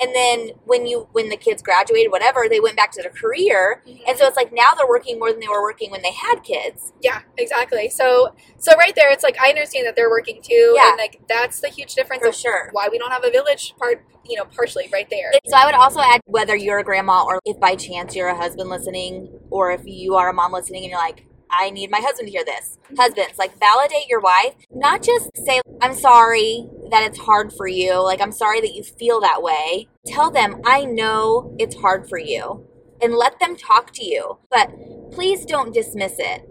And 0.00 0.14
then 0.14 0.50
when 0.64 0.86
you 0.86 1.08
when 1.12 1.28
the 1.30 1.36
kids 1.36 1.62
graduated, 1.62 2.12
whatever, 2.12 2.46
they 2.50 2.60
went 2.60 2.76
back 2.76 2.92
to 2.92 3.02
their 3.02 3.10
career. 3.10 3.82
Mhm. 3.86 4.02
And 4.06 4.18
so 4.18 4.26
it's 4.26 4.36
like 4.36 4.52
now 4.52 4.72
they're 4.76 4.86
working 4.86 5.18
more 5.18 5.30
than 5.30 5.40
they 5.40 5.48
were 5.48 5.62
working 5.62 5.90
when 5.90 6.02
they 6.02 6.12
had 6.12 6.42
kids. 6.42 6.92
Yeah, 7.00 7.20
exactly. 7.38 7.88
So 7.88 8.34
so 8.58 8.74
right 8.76 8.94
there 8.94 9.10
it's 9.10 9.24
like 9.24 9.38
I 9.40 9.48
understand 9.48 9.86
that 9.86 9.96
they're 9.96 10.10
working 10.10 10.40
too 10.42 10.72
Yeah. 10.76 10.90
and 10.90 10.98
like 10.98 11.20
that's 11.28 11.60
the 11.60 11.68
huge 11.68 11.94
difference 11.94 12.22
For 12.22 12.28
of 12.28 12.34
sure. 12.34 12.68
why 12.72 12.88
we 12.90 12.98
don't 12.98 13.10
have 13.10 13.24
a 13.24 13.30
village 13.30 13.74
part, 13.78 14.04
you 14.24 14.36
know, 14.36 14.44
partially 14.44 14.88
right 14.92 15.08
there. 15.10 15.32
So 15.46 15.56
I 15.56 15.64
would 15.66 15.74
also 15.74 16.00
add 16.00 16.20
whether 16.26 16.54
you're 16.56 16.78
a 16.78 16.84
grandma 16.84 17.24
or 17.24 17.40
if 17.44 17.58
by 17.58 17.74
chance 17.76 18.14
you're 18.14 18.28
a 18.28 18.36
husband 18.36 18.68
listening, 18.68 19.38
or 19.50 19.70
if 19.72 19.82
you 19.84 20.14
are 20.16 20.28
a 20.28 20.32
mom 20.34 20.52
listening 20.52 20.82
and 20.84 20.90
you're 20.90 21.00
like, 21.00 21.24
I 21.50 21.70
need 21.70 21.90
my 21.90 22.00
husband 22.00 22.28
to 22.28 22.32
hear 22.32 22.44
this. 22.44 22.78
Husbands, 22.96 23.38
like 23.38 23.58
validate 23.58 24.08
your 24.08 24.20
wife. 24.20 24.54
Not 24.70 25.02
just 25.02 25.30
say, 25.44 25.60
I'm 25.80 25.94
sorry 25.94 26.68
that 26.90 27.02
it's 27.02 27.18
hard 27.18 27.52
for 27.52 27.68
you. 27.68 28.02
Like, 28.02 28.20
I'm 28.20 28.32
sorry 28.32 28.60
that 28.60 28.74
you 28.74 28.82
feel 28.82 29.20
that 29.20 29.42
way. 29.42 29.88
Tell 30.06 30.30
them, 30.30 30.60
I 30.64 30.84
know 30.84 31.54
it's 31.58 31.76
hard 31.76 32.08
for 32.08 32.18
you. 32.18 32.66
And 33.02 33.14
let 33.14 33.38
them 33.40 33.56
talk 33.56 33.92
to 33.94 34.04
you. 34.04 34.38
But 34.50 34.70
please 35.12 35.44
don't 35.44 35.74
dismiss 35.74 36.14
it. 36.18 36.48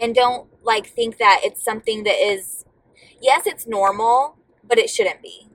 And 0.00 0.14
don't 0.14 0.48
like 0.62 0.86
think 0.86 1.18
that 1.18 1.40
it's 1.42 1.62
something 1.64 2.04
that 2.04 2.16
is, 2.16 2.64
yes, 3.20 3.46
it's 3.46 3.66
normal, 3.66 4.36
but 4.62 4.78
it 4.78 4.88
shouldn't 4.88 5.22
be. 5.22 5.48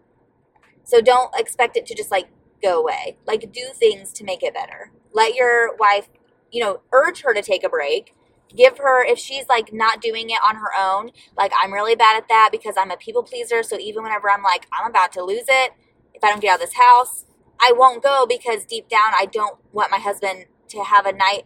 So 0.84 1.02
don't 1.02 1.34
expect 1.36 1.78
it 1.78 1.86
to 1.88 1.96
just 1.96 2.12
like 2.12 2.28
go 2.62 2.82
away. 2.82 3.18
Like 3.26 3.52
do 3.52 3.70
things 3.74 4.12
to 4.14 4.24
make 4.24 4.44
it 4.44 4.54
better. 4.54 4.92
Let 5.14 5.36
your 5.36 5.76
wife, 5.78 6.10
you 6.52 6.62
know, 6.62 6.82
urge 6.92 7.22
her 7.22 7.34
to 7.34 7.42
take 7.42 7.64
a 7.64 7.70
break. 7.70 8.14
Give 8.54 8.78
her 8.78 9.04
if 9.04 9.18
she's 9.20 9.46
like 9.50 9.74
not 9.74 10.02
doing 10.02 10.30
it 10.30 10.40
on 10.48 10.56
her 10.58 10.70
own, 10.78 11.12
like 11.38 11.52
I'm 11.62 11.74
really 11.74 11.96
bad 11.96 12.18
at 12.18 12.28
that 12.30 12.50
because 12.52 12.76
I'm 12.78 12.92
a 12.92 12.98
people 12.98 13.24
pleaser, 13.24 13.64
so 13.64 13.78
even 13.80 14.04
whenever 14.04 14.30
I'm 14.30 14.44
like 14.44 14.68
I'm 14.72 14.90
about 14.90 15.12
to 15.14 15.24
lose 15.24 15.46
it, 15.48 15.72
if 16.14 16.24
I 16.24 16.30
don't 16.30 16.42
get 16.42 16.54
out 16.54 16.62
of 16.62 16.68
this 16.70 16.76
house, 16.76 17.26
I 17.60 17.74
won't 17.76 18.02
go 18.04 18.26
because 18.28 18.66
deep 18.66 18.88
down 18.88 19.12
I 19.20 19.26
don't 19.26 19.58
want 19.74 19.92
my 19.92 19.98
husband 20.00 20.46
to 20.70 20.84
have 20.84 21.06
a 21.06 21.12
night 21.14 21.44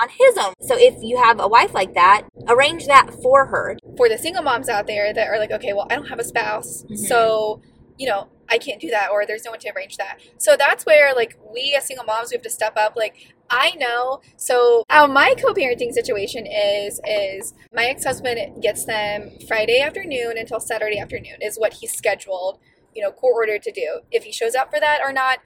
on 0.00 0.08
his 0.08 0.36
own. 0.36 0.52
So 0.60 0.76
if 0.78 1.02
you 1.02 1.16
have 1.22 1.40
a 1.40 1.48
wife 1.48 1.72
like 1.74 1.94
that, 1.94 2.26
arrange 2.48 2.86
that 2.86 3.10
for 3.22 3.46
her. 3.46 3.76
for 3.96 4.10
the 4.10 4.18
single 4.18 4.42
moms 4.42 4.68
out 4.68 4.86
there 4.86 5.14
that 5.14 5.26
are 5.28 5.38
like, 5.38 5.50
okay, 5.50 5.72
well, 5.72 5.86
I 5.90 5.94
don't 5.94 6.08
have 6.08 6.18
a 6.18 6.24
spouse, 6.24 6.84
Mhm. 6.84 6.98
so 6.98 7.62
you 7.98 8.06
know, 8.06 8.28
I 8.50 8.58
can't 8.58 8.78
do 8.78 8.90
that, 8.90 9.10
or 9.10 9.24
there's 9.24 9.42
no 9.44 9.52
one 9.52 9.60
to 9.60 9.72
arrange 9.74 9.96
that. 9.96 10.18
So 10.36 10.54
that's 10.54 10.84
where 10.84 11.14
like 11.14 11.38
we 11.50 11.74
as 11.74 11.86
single 11.86 12.04
moms 12.04 12.30
we 12.30 12.34
have 12.34 12.42
to 12.42 12.50
step 12.50 12.74
up. 12.76 12.94
Like 12.94 13.34
I 13.50 13.72
know. 13.76 14.20
So 14.36 14.84
how 14.88 15.06
my 15.06 15.34
co-parenting 15.38 15.92
situation 15.92 16.46
is 16.46 17.00
is 17.06 17.54
my 17.74 17.86
ex-husband 17.86 18.62
gets 18.62 18.84
them 18.84 19.30
Friday 19.46 19.80
afternoon 19.80 20.36
until 20.36 20.60
Saturday 20.60 20.98
afternoon 20.98 21.36
is 21.40 21.56
what 21.56 21.74
he's 21.74 21.92
scheduled, 21.92 22.58
you 22.94 23.02
know, 23.02 23.10
court 23.12 23.34
ordered 23.36 23.62
to 23.62 23.72
do. 23.72 24.00
If 24.10 24.24
he 24.24 24.32
shows 24.32 24.54
up 24.54 24.70
for 24.70 24.80
that 24.80 25.00
or 25.04 25.12
not, 25.12 25.38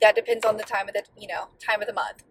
that 0.00 0.14
depends 0.14 0.44
on 0.44 0.56
the 0.56 0.62
time 0.64 0.88
of 0.88 0.94
the 0.94 1.02
you 1.18 1.28
know 1.28 1.48
time 1.64 1.80
of 1.80 1.86
the 1.88 1.94
month. 1.94 2.22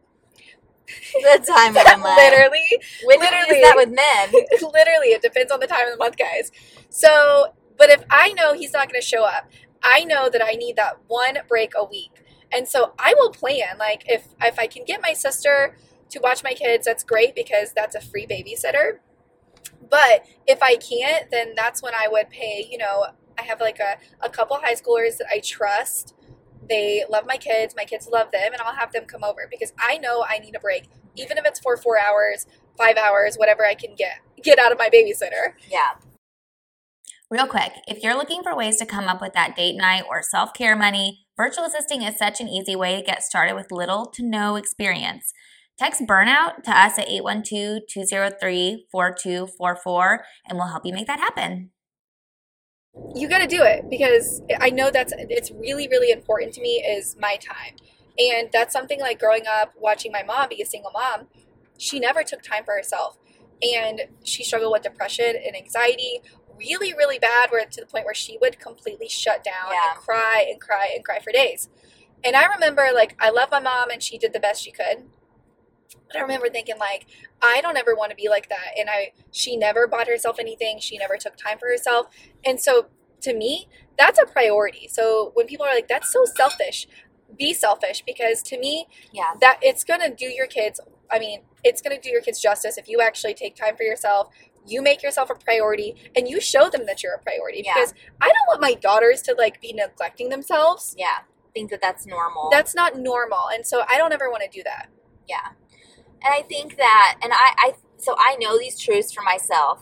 The 1.14 1.44
time 1.48 1.76
of 1.78 1.86
the 1.86 1.98
month. 1.98 2.18
literally, 2.18 2.68
When 3.04 3.20
literally. 3.20 3.58
is 3.58 3.64
that 3.64 3.76
with 3.76 3.90
men? 3.90 4.32
literally, 4.74 5.08
it 5.10 5.22
depends 5.22 5.52
on 5.52 5.60
the 5.60 5.68
time 5.68 5.86
of 5.88 5.94
the 5.94 5.98
month, 5.98 6.18
guys. 6.18 6.52
So, 6.90 7.54
but 7.78 7.90
if 7.90 8.04
I 8.10 8.34
know 8.34 8.54
he's 8.54 8.74
not 8.74 8.90
going 8.90 9.00
to 9.02 9.06
show 9.08 9.24
up, 9.24 9.50
I 9.84 10.04
know 10.04 10.30
that 10.30 10.42
I 10.44 10.52
need 10.52 10.76
that 10.76 10.98
one 11.08 11.38
break 11.48 11.74
a 11.76 11.84
week, 11.84 12.24
and 12.52 12.68
so 12.68 12.94
I 13.00 13.14
will 13.18 13.32
plan. 13.32 13.78
Like 13.78 14.04
if 14.08 14.30
if 14.42 14.60
I 14.60 14.68
can 14.68 14.84
get 14.86 15.02
my 15.02 15.14
sister 15.14 15.78
to 16.10 16.20
watch 16.20 16.44
my 16.44 16.54
kids, 16.54 16.86
that's 16.86 17.04
great 17.04 17.36
because 17.36 17.74
that's 17.74 17.96
a 17.96 18.02
free 18.02 18.28
babysitter. 18.28 19.00
But 19.90 20.26
if 20.48 20.62
I 20.62 20.76
can't, 20.76 21.30
then 21.32 21.54
that's 21.56 21.82
when 21.82 21.94
I 21.94 22.08
would 22.10 22.30
pay. 22.30 22.68
You 22.70 22.78
know, 22.78 23.08
I 23.38 23.44
have 23.44 23.60
like 23.60 23.80
a 23.80 23.98
a 24.24 24.30
couple 24.30 24.58
high 24.58 24.76
schoolers 24.76 25.18
that 25.18 25.28
I 25.32 25.40
trust. 25.40 26.14
They 26.70 27.04
love 27.10 27.26
my 27.26 27.38
kids. 27.38 27.74
My 27.76 27.86
kids 27.86 28.08
love 28.12 28.32
them, 28.32 28.54
and 28.54 28.62
I'll 28.62 28.76
have 28.76 28.92
them 28.92 29.06
come 29.06 29.24
over 29.24 29.48
because 29.50 29.74
I 29.80 29.98
know 29.98 30.24
I 30.28 30.40
need 30.40 30.56
a 30.56 30.60
break, 30.60 30.90
even 31.16 31.38
if 31.38 31.46
it's 31.46 31.60
for 31.60 31.76
four 31.76 32.00
hours, 32.00 32.46
five 32.78 32.98
hours, 32.98 33.36
whatever 33.36 33.66
I 33.66 33.74
can 33.74 33.96
get 33.96 34.20
get 34.42 34.60
out 34.60 34.72
of 34.72 34.78
my 34.78 34.90
babysitter. 34.90 35.54
Yeah. 35.70 35.94
Real 37.30 37.48
quick, 37.48 37.72
if 37.88 38.04
you're 38.04 38.18
looking 38.18 38.44
for 38.44 38.56
ways 38.56 38.76
to 38.78 38.86
come 38.86 39.08
up 39.08 39.22
with 39.22 39.32
that 39.34 39.56
date 39.56 39.78
night 39.78 40.04
or 40.10 40.22
self 40.22 40.54
care 40.54 40.76
money, 40.76 41.26
virtual 41.42 41.66
assisting 41.66 42.04
is 42.04 42.16
such 42.18 42.40
an 42.40 42.48
easy 42.48 42.76
way 42.76 42.96
to 42.96 43.02
get 43.02 43.24
started 43.24 43.56
with 43.56 43.72
little 43.72 44.06
to 44.06 44.24
no 44.24 44.56
experience. 44.56 45.34
Text 45.80 46.04
burnout 46.04 46.62
to 46.62 46.72
us 46.72 47.00
at 47.00 47.10
812 47.10 47.82
203 47.90 48.86
4244 48.92 50.24
and 50.48 50.60
we'll 50.60 50.68
help 50.68 50.86
you 50.86 50.94
make 50.94 51.08
that 51.08 51.20
happen. 51.20 51.72
you 53.16 53.28
got 53.28 53.40
to 53.40 53.48
do 53.48 53.64
it 53.64 53.90
because 53.90 54.44
I 54.60 54.70
know 54.70 54.92
that's 54.92 55.14
it's 55.18 55.50
really 55.50 55.88
really 55.88 56.12
important 56.12 56.54
to 56.56 56.62
me 56.62 56.74
is 56.96 57.16
my 57.20 57.38
time. 57.38 57.74
And 58.20 58.50
that's 58.54 58.72
something 58.72 59.00
like 59.00 59.18
growing 59.20 59.46
up 59.52 59.74
watching 59.80 60.12
my 60.12 60.22
mom 60.22 60.50
be 60.50 60.62
a 60.62 60.66
single 60.66 60.92
mom, 60.92 61.28
she 61.80 62.00
never 62.00 62.22
took 62.24 62.44
time 62.44 62.64
for 62.66 62.76
herself. 62.76 63.18
And 63.64 64.02
she 64.24 64.44
struggled 64.44 64.74
with 64.74 64.84
depression 64.84 65.34
and 65.44 65.56
anxiety 65.56 66.22
really 66.68 66.94
really 66.94 67.20
bad 67.20 67.50
where 67.52 67.66
to 67.66 67.82
the 67.82 67.88
point 67.88 68.06
where 68.06 68.14
she 68.14 68.38
would 68.42 68.60
completely 68.60 69.10
shut 69.10 69.44
down 69.44 69.72
Yeah. 69.72 69.92
and 69.92 70.00
cry 70.00 70.46
and 70.50 70.60
cry 70.62 70.90
and 70.96 71.04
cry 71.04 71.20
for 71.20 71.32
days. 71.32 71.70
And 72.24 72.36
I 72.36 72.46
remember 72.46 72.88
like 72.94 73.16
I 73.20 73.30
love 73.30 73.50
my 73.52 73.60
mom 73.60 73.90
and 73.90 74.02
she 74.02 74.18
did 74.18 74.34
the 74.34 74.40
best 74.40 74.64
she 74.64 74.72
could. 74.72 74.98
But 76.08 76.18
I 76.18 76.22
remember 76.22 76.50
thinking 76.50 76.78
like 76.78 77.06
I 77.42 77.62
don't 77.62 77.78
ever 77.78 77.96
want 77.96 78.12
to 78.12 78.16
be 78.16 78.30
like 78.30 78.48
that 78.50 78.72
and 78.78 78.90
I 78.90 79.12
she 79.32 79.58
never 79.58 79.88
bought 79.88 80.08
herself 80.08 80.38
anything, 80.40 80.80
she 80.80 80.98
never 80.98 81.18
took 81.18 81.36
time 81.36 81.58
for 81.60 81.68
herself. 81.68 82.08
And 82.46 82.60
so 82.60 82.88
to 83.22 83.34
me, 83.36 83.68
that's 83.98 84.20
a 84.20 84.26
priority. 84.26 84.88
So 84.88 85.32
when 85.36 85.46
people 85.46 85.66
are 85.66 85.76
like, 85.76 85.88
that's 85.88 86.12
so 86.12 86.26
selfish, 86.26 86.88
be 87.38 87.54
selfish 87.54 88.04
because 88.06 88.42
to 88.44 88.58
me, 88.58 88.88
Yeah. 89.12 89.34
that 89.42 89.60
it's 89.62 89.84
going 89.84 90.00
to 90.02 90.10
do 90.14 90.26
your 90.26 90.48
kids, 90.48 90.80
I 91.12 91.20
mean, 91.20 91.42
it's 91.64 91.82
going 91.84 91.96
to 91.96 92.02
do 92.02 92.10
your 92.10 92.22
kids 92.22 92.42
justice 92.42 92.78
if 92.80 92.90
you 92.90 93.00
actually 93.00 93.36
take 93.36 93.56
time 93.56 93.78
for 93.78 93.84
yourself. 93.84 94.30
You 94.68 94.82
make 94.82 95.02
yourself 95.02 95.30
a 95.30 95.36
priority 95.36 95.96
and 96.16 96.28
you 96.28 96.40
show 96.40 96.70
them 96.70 96.86
that 96.86 97.02
you're 97.04 97.14
a 97.16 97.20
priority 97.20 97.64
Yeah. 97.66 97.74
because 97.74 97.94
I 98.22 98.28
don't 98.28 98.48
want 98.48 98.62
my 98.62 98.74
daughters 98.76 99.22
to 99.24 99.36
like 99.38 99.60
be 99.62 99.74
neglecting 99.74 100.30
themselves. 100.30 100.96
Yeah. 100.98 101.20
Think 101.54 101.72
that 101.72 101.82
that's 101.82 102.06
normal. 102.06 102.50
That's 102.52 102.76
not 102.76 102.98
normal. 102.98 103.50
And 103.54 103.66
so 103.66 103.84
I 103.90 103.98
don't 103.98 104.14
ever 104.14 104.30
want 104.30 104.44
to 104.44 104.50
do 104.50 104.64
that. 104.64 104.88
Yeah. 105.28 105.50
And 106.24 106.34
I 106.34 106.44
think 106.44 106.78
that, 106.78 107.18
and 107.24 107.34
I, 107.34 107.54
I, 107.58 107.74
so 107.98 108.16
I 108.18 108.36
know 108.40 108.58
these 108.58 108.80
truths 108.80 109.12
for 109.12 109.24
myself, 109.24 109.82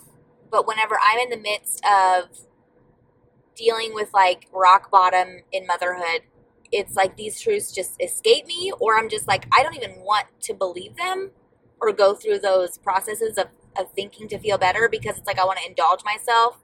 but 0.49 0.67
whenever 0.67 0.97
I'm 1.01 1.19
in 1.19 1.29
the 1.29 1.37
midst 1.37 1.83
of 1.85 2.29
dealing 3.55 3.93
with 3.93 4.13
like 4.13 4.47
rock 4.53 4.89
bottom 4.89 5.41
in 5.51 5.67
motherhood, 5.67 6.21
it's 6.71 6.95
like 6.95 7.17
these 7.17 7.39
truths 7.41 7.71
just 7.71 8.01
escape 8.01 8.45
me, 8.45 8.71
or 8.79 8.97
I'm 8.97 9.09
just 9.09 9.27
like, 9.27 9.47
I 9.51 9.63
don't 9.63 9.75
even 9.75 9.95
want 9.97 10.27
to 10.41 10.53
believe 10.53 10.95
them 10.95 11.31
or 11.81 11.91
go 11.91 12.13
through 12.13 12.39
those 12.39 12.77
processes 12.77 13.37
of, 13.37 13.47
of 13.77 13.91
thinking 13.93 14.27
to 14.29 14.39
feel 14.39 14.57
better 14.57 14.87
because 14.89 15.17
it's 15.17 15.27
like 15.27 15.39
I 15.39 15.45
want 15.45 15.59
to 15.59 15.65
indulge 15.67 16.03
myself. 16.03 16.57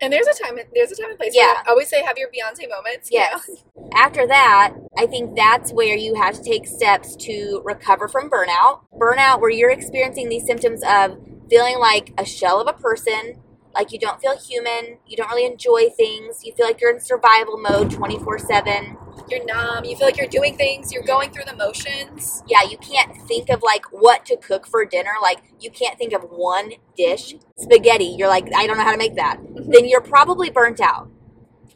And 0.00 0.12
there's 0.12 0.26
a 0.26 0.34
time, 0.34 0.58
there's 0.74 0.90
a 0.92 0.96
time 1.00 1.10
and 1.10 1.18
place. 1.18 1.32
Yeah. 1.34 1.62
I 1.64 1.70
always 1.70 1.88
say 1.88 2.02
have 2.02 2.18
your 2.18 2.28
Beyonce 2.28 2.68
moments. 2.68 3.10
you 3.10 3.18
Yes. 3.20 3.48
know? 3.76 3.90
After 3.94 4.26
that, 4.26 4.74
I 4.98 5.06
think 5.06 5.36
that's 5.36 5.72
where 5.72 5.94
you 5.96 6.14
have 6.16 6.34
to 6.34 6.42
take 6.42 6.66
steps 6.66 7.14
to 7.16 7.62
recover 7.64 8.08
from 8.08 8.28
burnout. 8.28 8.80
Burnout, 8.98 9.40
where 9.40 9.50
you're 9.50 9.70
experiencing 9.70 10.28
these 10.28 10.44
symptoms 10.46 10.82
of 10.82 11.16
feeling 11.48 11.78
like 11.78 12.12
a 12.18 12.24
shell 12.24 12.60
of 12.60 12.66
a 12.66 12.72
person, 12.72 13.40
like 13.72 13.92
you 13.92 13.98
don't 13.98 14.20
feel 14.20 14.36
human, 14.36 14.98
you 15.06 15.16
don't 15.16 15.30
really 15.30 15.46
enjoy 15.46 15.88
things, 15.96 16.40
you 16.44 16.52
feel 16.54 16.66
like 16.66 16.80
you're 16.80 16.92
in 16.92 17.00
survival 17.00 17.56
mode 17.56 17.90
24 17.90 18.38
7. 18.40 18.96
You're 19.28 19.44
numb. 19.44 19.84
You 19.84 19.96
feel 19.96 20.06
like 20.06 20.16
you're 20.16 20.26
doing 20.26 20.56
things. 20.56 20.92
You're 20.92 21.02
going 21.02 21.30
through 21.30 21.44
the 21.46 21.56
motions. 21.56 22.42
Yeah, 22.46 22.62
you 22.62 22.76
can't 22.78 23.16
think 23.28 23.48
of 23.50 23.62
like 23.62 23.84
what 23.92 24.24
to 24.26 24.36
cook 24.36 24.66
for 24.66 24.84
dinner. 24.84 25.12
Like, 25.22 25.42
you 25.60 25.70
can't 25.70 25.96
think 25.98 26.12
of 26.12 26.22
one 26.30 26.72
dish. 26.96 27.34
Mm-hmm. 27.34 27.62
Spaghetti, 27.62 28.14
you're 28.18 28.28
like, 28.28 28.48
I 28.54 28.66
don't 28.66 28.76
know 28.76 28.84
how 28.84 28.92
to 28.92 28.98
make 28.98 29.16
that. 29.16 29.38
Mm-hmm. 29.40 29.70
Then 29.70 29.88
you're 29.88 30.00
probably 30.02 30.50
burnt 30.50 30.80
out. 30.80 31.08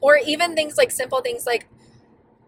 or 0.01 0.17
even 0.19 0.55
things 0.55 0.77
like 0.77 0.91
simple 0.93 1.21
things 1.21 1.45
like 1.47 1.67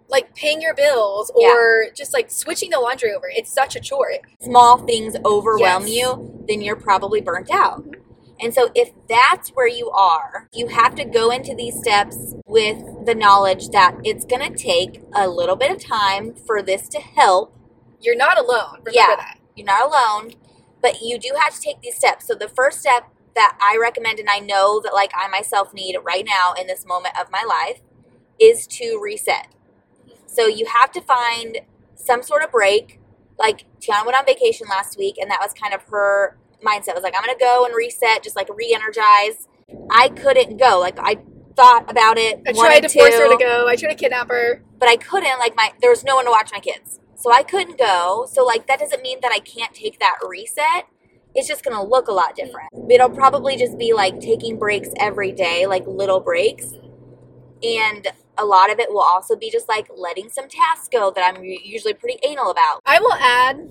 like 0.08 0.34
paying 0.34 0.60
your 0.60 0.74
bills 0.74 1.30
or 1.34 1.86
just 1.96 2.12
like 2.12 2.30
switching 2.30 2.70
the 2.70 2.78
laundry 2.80 3.12
over 3.12 3.26
it's 3.30 3.52
such 3.52 3.76
a 3.76 3.80
chore 3.80 4.10
small 4.40 4.78
things 4.78 5.14
overwhelm 5.24 5.86
Yes. 5.86 5.96
you, 5.96 6.44
then 6.48 6.60
you're 6.62 6.76
probably 6.76 7.20
burnt 7.20 7.50
out. 7.50 7.82
Mm-hmm. 7.82 7.99
And 8.42 8.54
so, 8.54 8.70
if 8.74 8.90
that's 9.08 9.50
where 9.50 9.68
you 9.68 9.90
are, 9.90 10.48
you 10.52 10.68
have 10.68 10.94
to 10.94 11.04
go 11.04 11.30
into 11.30 11.54
these 11.54 11.78
steps 11.78 12.34
with 12.46 13.04
the 13.04 13.14
knowledge 13.14 13.68
that 13.70 13.96
it's 14.02 14.24
going 14.24 14.50
to 14.50 14.56
take 14.56 15.02
a 15.14 15.28
little 15.28 15.56
bit 15.56 15.70
of 15.70 15.84
time 15.84 16.34
for 16.34 16.62
this 16.62 16.88
to 16.90 17.00
help. 17.00 17.54
you're 18.02 18.16
not 18.16 18.38
alone 18.38 18.78
remember 18.78 18.92
Yeah. 18.94 19.14
that 19.16 19.38
You're 19.54 19.66
not 19.66 19.84
alone, 19.84 20.32
but 20.80 21.02
you 21.02 21.18
do 21.18 21.32
have 21.38 21.54
to 21.54 21.60
take 21.60 21.82
these 21.82 21.96
steps. 21.96 22.26
So, 22.26 22.34
the 22.34 22.48
first 22.48 22.80
step 22.80 23.10
that 23.34 23.58
I 23.60 23.76
recommend, 23.80 24.18
and 24.18 24.30
I 24.30 24.38
know 24.38 24.80
that 24.80 24.94
like 24.94 25.12
I 25.14 25.28
myself 25.28 25.74
need 25.74 25.96
right 26.02 26.24
now 26.26 26.54
in 26.58 26.66
this 26.66 26.86
moment 26.86 27.14
of 27.20 27.30
my 27.30 27.42
life, 27.42 27.80
is 28.38 28.66
to 28.68 28.98
reset. 29.02 29.48
So, 30.26 30.46
you 30.46 30.64
have 30.66 30.90
to 30.92 31.00
find 31.02 31.58
some 31.94 32.22
sort 32.22 32.42
of 32.42 32.50
break. 32.50 32.98
Like 33.38 33.66
Tiana 33.80 34.06
went 34.06 34.16
on 34.16 34.24
vacation 34.24 34.66
last 34.68 34.96
week, 34.98 35.16
and 35.20 35.30
that 35.30 35.40
was 35.42 35.52
kind 35.52 35.74
of 35.74 35.82
her 35.90 36.38
mindset. 36.62 36.88
It 36.88 36.94
was 36.94 37.04
like, 37.04 37.14
I'm 37.16 37.22
gonna 37.24 37.38
go 37.38 37.64
and 37.64 37.74
reset, 37.74 38.22
just 38.22 38.36
like 38.36 38.48
re-energize. 38.54 39.48
I 39.90 40.08
couldn't 40.08 40.56
go. 40.56 40.80
Like 40.80 40.98
I 40.98 41.18
thought 41.56 41.90
about 41.90 42.16
it. 42.18 42.40
i 42.46 42.52
tried 42.52 42.80
to 42.80 42.88
force 42.88 43.14
her 43.14 43.28
to 43.28 43.36
go 43.36 43.66
i 43.66 43.74
tried 43.74 43.90
to 43.90 43.94
kidnap 43.96 44.28
her 44.28 44.62
but 44.80 44.88
I 44.88 44.96
couldn't. 44.96 45.38
Like 45.38 45.54
my, 45.54 45.72
there 45.80 45.90
was 45.90 46.02
no 46.02 46.16
one 46.16 46.24
to 46.24 46.30
watch 46.30 46.50
my 46.52 46.58
kids, 46.58 46.98
so 47.14 47.30
I 47.30 47.44
couldn't 47.44 47.78
go. 47.78 48.26
So 48.28 48.44
like 48.44 48.66
that 48.66 48.80
doesn't 48.80 49.02
mean 49.02 49.18
that 49.22 49.30
I 49.32 49.38
can't 49.38 49.72
take 49.74 50.00
that 50.00 50.16
reset. 50.26 50.88
It's 51.34 51.46
just 51.46 51.62
gonna 51.62 51.84
look 51.84 52.08
a 52.08 52.12
lot 52.12 52.34
different. 52.34 52.70
It'll 52.90 53.10
probably 53.10 53.56
just 53.56 53.78
be 53.78 53.92
like 53.92 54.18
taking 54.18 54.58
breaks 54.58 54.88
every 54.98 55.30
day, 55.30 55.66
like 55.66 55.86
little 55.86 56.18
breaks, 56.18 56.72
and 57.62 58.08
a 58.36 58.44
lot 58.44 58.72
of 58.72 58.80
it 58.80 58.90
will 58.90 59.02
also 59.02 59.36
be 59.36 59.50
just 59.50 59.68
like 59.68 59.86
letting 59.94 60.30
some 60.30 60.48
tasks 60.48 60.88
go 60.90 61.12
that 61.14 61.22
I'm 61.22 61.44
usually 61.44 61.92
pretty 61.92 62.18
anal 62.26 62.50
about. 62.50 62.80
i 62.86 62.98
will 62.98 63.12
add 63.12 63.68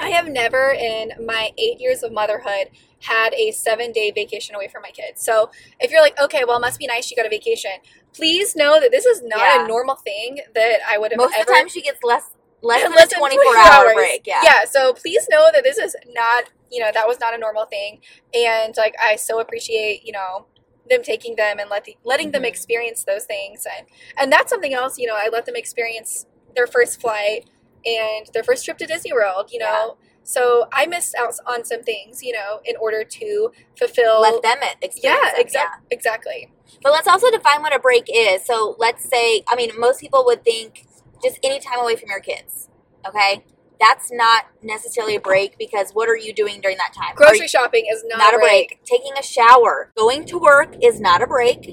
i 0.00 0.08
have 0.10 0.28
never 0.28 0.70
in 0.72 1.10
my 1.24 1.50
eight 1.58 1.80
years 1.80 2.02
of 2.02 2.12
motherhood 2.12 2.68
had 3.00 3.32
a 3.34 3.50
seven 3.52 3.92
day 3.92 4.10
vacation 4.10 4.54
away 4.54 4.68
from 4.68 4.82
my 4.82 4.90
kids 4.90 5.22
so 5.24 5.50
if 5.80 5.90
you're 5.90 6.02
like 6.02 6.18
okay 6.20 6.42
well 6.46 6.56
it 6.58 6.60
must 6.60 6.78
be 6.78 6.86
nice 6.86 7.10
you 7.10 7.16
got 7.16 7.26
a 7.26 7.30
vacation 7.30 7.70
please 8.12 8.54
know 8.56 8.80
that 8.80 8.90
this 8.90 9.06
is 9.06 9.22
not 9.22 9.38
Yeah. 9.40 9.64
a 9.64 9.68
normal 9.68 9.96
thing 9.96 10.40
that 10.54 10.78
i 10.88 10.98
would 10.98 11.12
have 11.12 11.18
Most 11.18 11.34
ever 11.34 11.42
of 11.42 11.46
the 11.46 11.52
time, 11.54 11.68
she 11.68 11.82
gets 11.82 12.02
less 12.02 12.30
less 12.62 12.82
than 12.84 12.92
less 12.92 13.06
a 13.06 13.10
than 13.10 13.18
24 13.20 13.42
24 13.54 13.56
hour 13.72 13.84
hours. 13.86 13.94
break. 13.94 14.26
Yeah. 14.26 14.40
Yeah. 14.44 14.64
So 14.66 14.92
please 14.92 15.26
know 15.30 15.48
that 15.50 15.62
this 15.64 15.78
is 15.78 15.96
not, 16.08 16.44
you 16.70 16.78
know, 16.80 16.90
that 16.92 17.08
was 17.08 17.18
not 17.18 17.32
a 17.34 17.38
normal 17.38 17.64
thing. 17.64 18.00
And 18.34 18.76
like, 18.76 18.94
I 19.02 19.16
so 19.16 19.40
appreciate, 19.40 20.04
you 20.04 20.12
know, 20.12 20.44
them 20.90 21.02
taking 21.02 21.36
them 21.36 21.58
and 21.58 21.70
let 21.70 21.84
the, 21.84 21.96
letting 22.04 22.32
them 22.32 22.42
Mhm. 22.42 22.48
experience 22.48 23.04
those 23.04 23.24
things. 23.24 23.66
And, 23.78 23.86
and 24.18 24.30
that's 24.30 24.50
something 24.50 24.74
else, 24.74 24.98
you 24.98 25.06
know, 25.06 25.16
I 25.16 25.30
let 25.32 25.46
them 25.46 25.56
experience 25.56 26.26
their 26.54 26.66
first 26.66 27.00
flight 27.00 27.48
and 27.84 28.26
their 28.34 28.42
first 28.42 28.64
trip 28.64 28.78
to 28.78 28.86
Disney 28.86 29.12
World, 29.12 29.50
you 29.52 29.58
know. 29.58 29.96
So 30.22 30.68
I 30.72 30.86
missed 30.86 31.14
out 31.18 31.34
on 31.46 31.64
some 31.64 31.82
things, 31.82 32.22
you 32.22 32.32
know, 32.32 32.60
in 32.64 32.76
order 32.76 33.04
to 33.04 33.52
fulfill. 33.76 34.20
Let 34.20 34.42
them 34.42 34.58
experience. 34.82 35.20
yeah, 35.24 35.38
it, 35.38 35.40
exactly. 35.40 35.86
Exactly. 35.90 36.52
But 36.82 36.92
let's 36.92 37.08
also 37.08 37.30
define 37.30 37.62
what 37.62 37.74
a 37.74 37.78
break 37.78 38.04
is. 38.12 38.44
So 38.44 38.76
let's 38.78 39.08
say, 39.08 39.42
I 39.48 39.56
mean, 39.56 39.70
most 39.78 40.00
people 40.00 40.24
would 40.26 40.44
think 40.44 40.86
just 41.22 41.38
any 41.42 41.58
time 41.58 41.80
away 41.80 41.96
from 41.96 42.08
your 42.10 42.20
kids. 42.20 42.68
Okay, 43.06 43.44
that's 43.80 44.12
not 44.12 44.44
necessarily 44.62 45.16
a 45.16 45.20
break 45.20 45.56
because 45.58 45.92
what 45.92 46.08
are 46.08 46.16
you 46.16 46.34
doing 46.34 46.60
during 46.60 46.76
that 46.76 46.92
time? 46.94 47.14
Grocery 47.16 47.40
you- 47.40 47.48
shopping 47.48 47.86
is 47.90 48.04
not, 48.06 48.18
not 48.18 48.34
a 48.34 48.38
break. 48.38 48.80
Taking 48.84 49.12
a 49.18 49.22
shower, 49.22 49.90
going 49.96 50.26
to 50.26 50.38
work 50.38 50.76
is 50.82 51.00
not 51.00 51.22
a 51.22 51.26
break. 51.26 51.66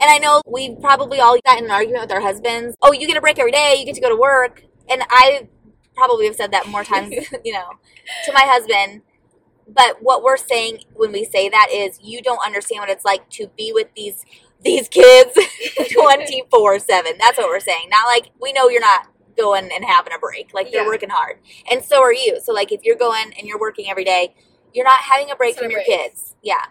And 0.00 0.08
I 0.08 0.18
know 0.18 0.42
we've 0.46 0.78
probably 0.80 1.20
all 1.20 1.38
got 1.44 1.58
in 1.58 1.64
an 1.64 1.70
argument 1.70 2.02
with 2.02 2.12
our 2.12 2.20
husbands. 2.20 2.76
Oh, 2.82 2.92
you 2.92 3.06
get 3.06 3.16
a 3.16 3.20
break 3.20 3.38
every 3.38 3.50
day. 3.50 3.76
You 3.78 3.84
get 3.84 3.94
to 3.96 4.00
go 4.00 4.08
to 4.08 4.16
work. 4.16 4.62
And 4.90 5.02
I 5.10 5.48
probably 5.94 6.26
have 6.26 6.36
said 6.36 6.52
that 6.52 6.68
more 6.68 6.84
times, 6.84 7.14
you 7.44 7.52
know, 7.52 7.70
to 8.24 8.32
my 8.32 8.42
husband. 8.44 9.02
But 9.70 10.02
what 10.02 10.22
we're 10.22 10.38
saying 10.38 10.84
when 10.94 11.12
we 11.12 11.24
say 11.24 11.48
that 11.50 11.68
is 11.70 11.98
you 12.02 12.22
don't 12.22 12.40
understand 12.44 12.80
what 12.80 12.88
it's 12.88 13.04
like 13.04 13.28
to 13.30 13.48
be 13.56 13.72
with 13.72 13.88
these 13.94 14.24
these 14.64 14.88
kids 14.88 15.32
24/7. 15.78 16.86
That's 17.18 17.38
what 17.38 17.48
we're 17.48 17.60
saying. 17.60 17.88
Not 17.90 18.06
like 18.06 18.30
we 18.40 18.52
know 18.52 18.68
you're 18.68 18.80
not 18.80 19.08
going 19.36 19.70
and 19.74 19.84
having 19.84 20.12
a 20.14 20.18
break. 20.18 20.52
Like 20.54 20.70
they're 20.72 20.82
Yeah. 20.82 20.86
working 20.88 21.10
hard. 21.10 21.38
And 21.70 21.84
so 21.84 22.02
are 22.02 22.12
you. 22.12 22.40
So 22.42 22.52
like 22.52 22.72
if 22.72 22.82
you're 22.82 22.96
going 22.96 23.32
and 23.38 23.46
you're 23.46 23.58
working 23.60 23.88
every 23.88 24.04
day, 24.04 24.34
you're 24.74 24.84
not 24.84 25.00
having 25.00 25.30
a 25.30 25.36
break 25.36 25.56
from 25.56 25.66
a 25.66 25.70
your 25.70 25.84
break. 25.84 25.86
kids. 25.86 26.34
Yeah. 26.42 26.64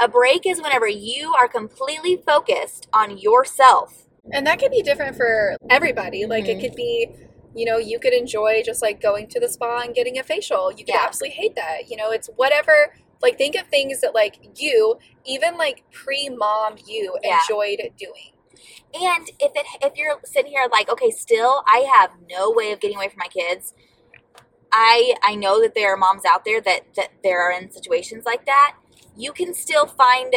A 0.00 0.08
break 0.08 0.46
is 0.46 0.60
whenever 0.60 0.86
you 0.88 1.32
are 1.34 1.48
completely 1.48 2.16
focused 2.24 2.88
on 2.92 3.18
yourself. 3.18 4.06
And 4.32 4.46
that 4.46 4.58
could 4.60 4.70
be 4.70 4.82
different 4.82 5.16
for 5.16 5.56
everybody. 5.68 6.26
Like 6.26 6.46
it 6.48 6.58
Mhm. 6.58 6.60
could 6.60 6.76
be, 6.76 7.08
you 7.54 7.64
know, 7.64 7.76
you 7.78 7.98
could 7.98 8.12
enjoy 8.14 8.62
just 8.64 8.82
like 8.82 9.00
going 9.00 9.28
to 9.28 9.40
the 9.40 9.48
spa 9.48 9.80
and 9.80 9.94
getting 9.94 10.18
a 10.18 10.22
facial. 10.22 10.70
You 10.70 10.84
could 10.84 10.94
Yeah. 10.94 11.02
absolutely 11.04 11.36
hate 11.36 11.54
that. 11.56 11.88
You 11.90 11.96
know, 11.96 12.10
it's 12.10 12.28
whatever. 12.36 12.94
Like 13.20 13.38
think 13.38 13.54
of 13.54 13.66
things 13.68 14.00
that 14.00 14.14
like 14.14 14.36
you, 14.56 14.98
even 15.24 15.56
like 15.56 15.84
pre-mom 15.92 16.76
you 16.86 17.16
Yeah. 17.22 17.38
enjoyed 17.40 17.80
doing. 17.96 18.32
And 18.94 19.30
if 19.40 19.52
it 19.54 19.66
if 19.82 19.96
you're 19.96 20.20
sitting 20.24 20.52
here 20.52 20.66
like, 20.72 20.88
okay, 20.90 21.10
still 21.10 21.62
I 21.66 21.86
have 21.94 22.10
no 22.30 22.50
way 22.50 22.72
of 22.72 22.80
getting 22.80 22.96
away 22.96 23.08
from 23.08 23.18
my 23.18 23.28
kids. 23.28 23.74
I 24.72 25.14
I 25.22 25.34
know 25.34 25.60
that 25.60 25.74
there 25.74 25.92
are 25.92 25.96
moms 25.96 26.22
out 26.24 26.44
there 26.44 26.60
that 26.62 26.94
that 26.96 27.10
there 27.22 27.40
are 27.42 27.52
in 27.52 27.70
situations 27.70 28.24
like 28.24 28.46
that. 28.46 28.76
You 29.16 29.32
can 29.32 29.54
still 29.54 29.86
find 29.86 30.34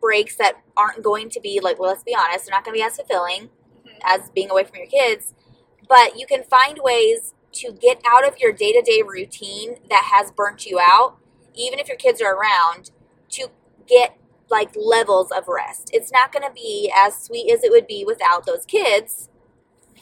breaks 0.00 0.36
that 0.36 0.56
aren't 0.76 1.02
going 1.02 1.28
to 1.30 1.40
be 1.40 1.60
like, 1.60 1.78
well, 1.78 1.90
let's 1.90 2.02
be 2.02 2.14
honest, 2.14 2.46
they're 2.46 2.54
not 2.56 2.64
going 2.64 2.74
to 2.74 2.78
be 2.78 2.82
as 2.84 2.96
fulfilling 2.96 3.48
Mhm. 3.84 3.98
as 4.04 4.30
being 4.30 4.50
away 4.50 4.64
from 4.64 4.76
your 4.76 4.86
kids. 4.86 5.34
But 5.88 6.18
you 6.18 6.26
can 6.26 6.42
find 6.42 6.78
ways 6.82 7.34
to 7.52 7.72
get 7.72 8.00
out 8.06 8.26
of 8.26 8.38
your 8.38 8.52
day 8.52 8.72
to 8.72 8.82
day 8.82 9.02
routine 9.02 9.76
that 9.88 10.10
has 10.12 10.30
burnt 10.30 10.66
you 10.66 10.78
out, 10.80 11.18
even 11.54 11.78
if 11.78 11.88
your 11.88 11.96
kids 11.96 12.20
are 12.20 12.34
around, 12.34 12.90
to 13.30 13.48
get 13.86 14.18
like 14.50 14.70
levels 14.76 15.30
of 15.32 15.48
rest. 15.48 15.90
It's 15.92 16.12
not 16.12 16.32
going 16.32 16.46
to 16.46 16.52
be 16.52 16.92
as 16.94 17.18
sweet 17.18 17.50
as 17.52 17.64
it 17.64 17.70
would 17.70 17.86
be 17.86 18.04
without 18.06 18.46
those 18.46 18.64
kids, 18.66 19.28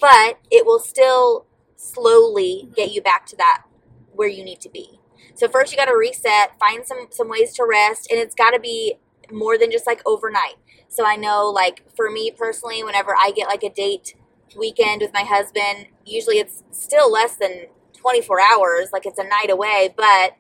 but 0.01 0.39
it 0.51 0.67
will 0.67 0.81
still 0.81 1.47
slowly 1.77 2.69
get 2.75 2.93
you 2.93 3.01
back 3.03 3.27
to 3.27 3.37
that 3.37 3.65
where 4.13 4.29
you 4.29 4.45
need 4.45 4.61
to 4.61 4.69
be. 4.69 5.01
So 5.35 5.49
first 5.49 5.73
you 5.73 5.79
got 5.79 5.87
to 5.87 5.97
reset, 5.97 6.59
find 6.59 6.87
some 6.87 7.09
some 7.11 7.29
ways 7.29 7.53
to 7.55 7.67
rest, 7.69 8.09
and 8.11 8.21
it's 8.21 8.35
got 8.35 8.51
to 8.51 8.61
be 8.61 8.97
more 9.31 9.59
than 9.59 9.71
just 9.71 9.87
like 9.87 10.03
overnight. 10.07 10.57
So 10.89 11.05
I 11.05 11.17
know 11.17 11.47
like 11.49 11.85
for 11.97 12.11
me 12.11 12.31
personally 12.31 12.85
whenever 12.85 13.17
I 13.17 13.33
get 13.35 13.49
like 13.49 13.63
a 13.63 13.71
date 13.71 14.15
weekend 14.57 15.03
with 15.03 15.13
my 15.13 15.23
husband, 15.23 15.87
usually 16.05 16.39
it's 16.39 16.63
still 16.71 17.11
less 17.11 17.37
than 17.37 17.67
24 17.95 18.39
hours, 18.41 18.89
like 18.93 19.07
it's 19.07 19.19
a 19.19 19.25
night 19.25 19.51
away, 19.51 19.93
but 19.97 20.37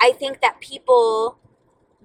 I 0.00 0.12
think 0.12 0.40
that 0.40 0.60
people 0.60 1.38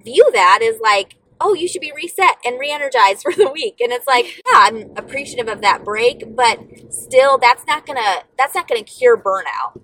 view 0.03 0.29
that 0.33 0.59
as 0.61 0.79
like, 0.79 1.15
oh, 1.39 1.53
you 1.53 1.67
should 1.67 1.81
be 1.81 1.91
reset 1.95 2.37
and 2.45 2.59
re-energized 2.59 3.21
for 3.23 3.33
the 3.33 3.49
week. 3.49 3.79
And 3.79 3.91
it's 3.91 4.07
like, 4.07 4.25
yeah, 4.45 4.59
I'm 4.59 4.91
appreciative 4.95 5.47
of 5.47 5.61
that 5.61 5.83
break, 5.83 6.35
but 6.35 6.59
still 6.89 7.37
that's 7.37 7.65
not 7.67 7.85
gonna 7.85 8.23
that's 8.37 8.55
not 8.55 8.67
gonna 8.67 8.83
cure 8.83 9.17
burnout. 9.17 9.81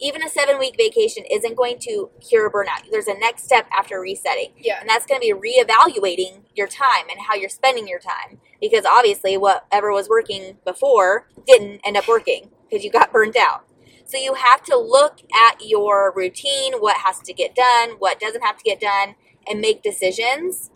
Even 0.00 0.22
a 0.22 0.28
seven 0.28 0.58
week 0.58 0.76
vacation 0.78 1.24
isn't 1.30 1.56
going 1.56 1.78
to 1.80 2.10
cure 2.26 2.50
burnout. 2.50 2.88
There's 2.90 3.08
a 3.08 3.18
next 3.18 3.44
step 3.44 3.66
after 3.76 4.00
resetting. 4.00 4.52
Yeah. 4.56 4.80
And 4.80 4.88
that's 4.88 5.06
going 5.06 5.20
to 5.20 5.26
be 5.26 5.32
reevaluating 5.32 6.42
your 6.54 6.68
time 6.68 7.08
and 7.10 7.20
how 7.28 7.34
you're 7.34 7.48
spending 7.48 7.88
your 7.88 7.98
time. 7.98 8.38
Because 8.60 8.84
obviously, 8.84 9.36
whatever 9.36 9.92
was 9.92 10.08
working 10.08 10.58
before 10.64 11.26
didn't 11.46 11.80
end 11.84 11.96
up 11.96 12.06
working 12.06 12.50
because 12.68 12.84
you 12.84 12.90
got 12.90 13.12
burnt 13.12 13.36
out. 13.36 13.64
So 14.04 14.16
you 14.16 14.34
have 14.34 14.62
to 14.64 14.76
look 14.78 15.20
at 15.34 15.66
your 15.66 16.12
routine, 16.14 16.74
what 16.74 16.98
has 16.98 17.20
to 17.20 17.34
get 17.34 17.54
done, 17.54 17.96
what 17.98 18.18
doesn't 18.18 18.42
have 18.42 18.56
to 18.56 18.64
get 18.64 18.80
done, 18.80 19.16
and 19.46 19.60
make 19.60 19.82
decisions. 19.82 20.70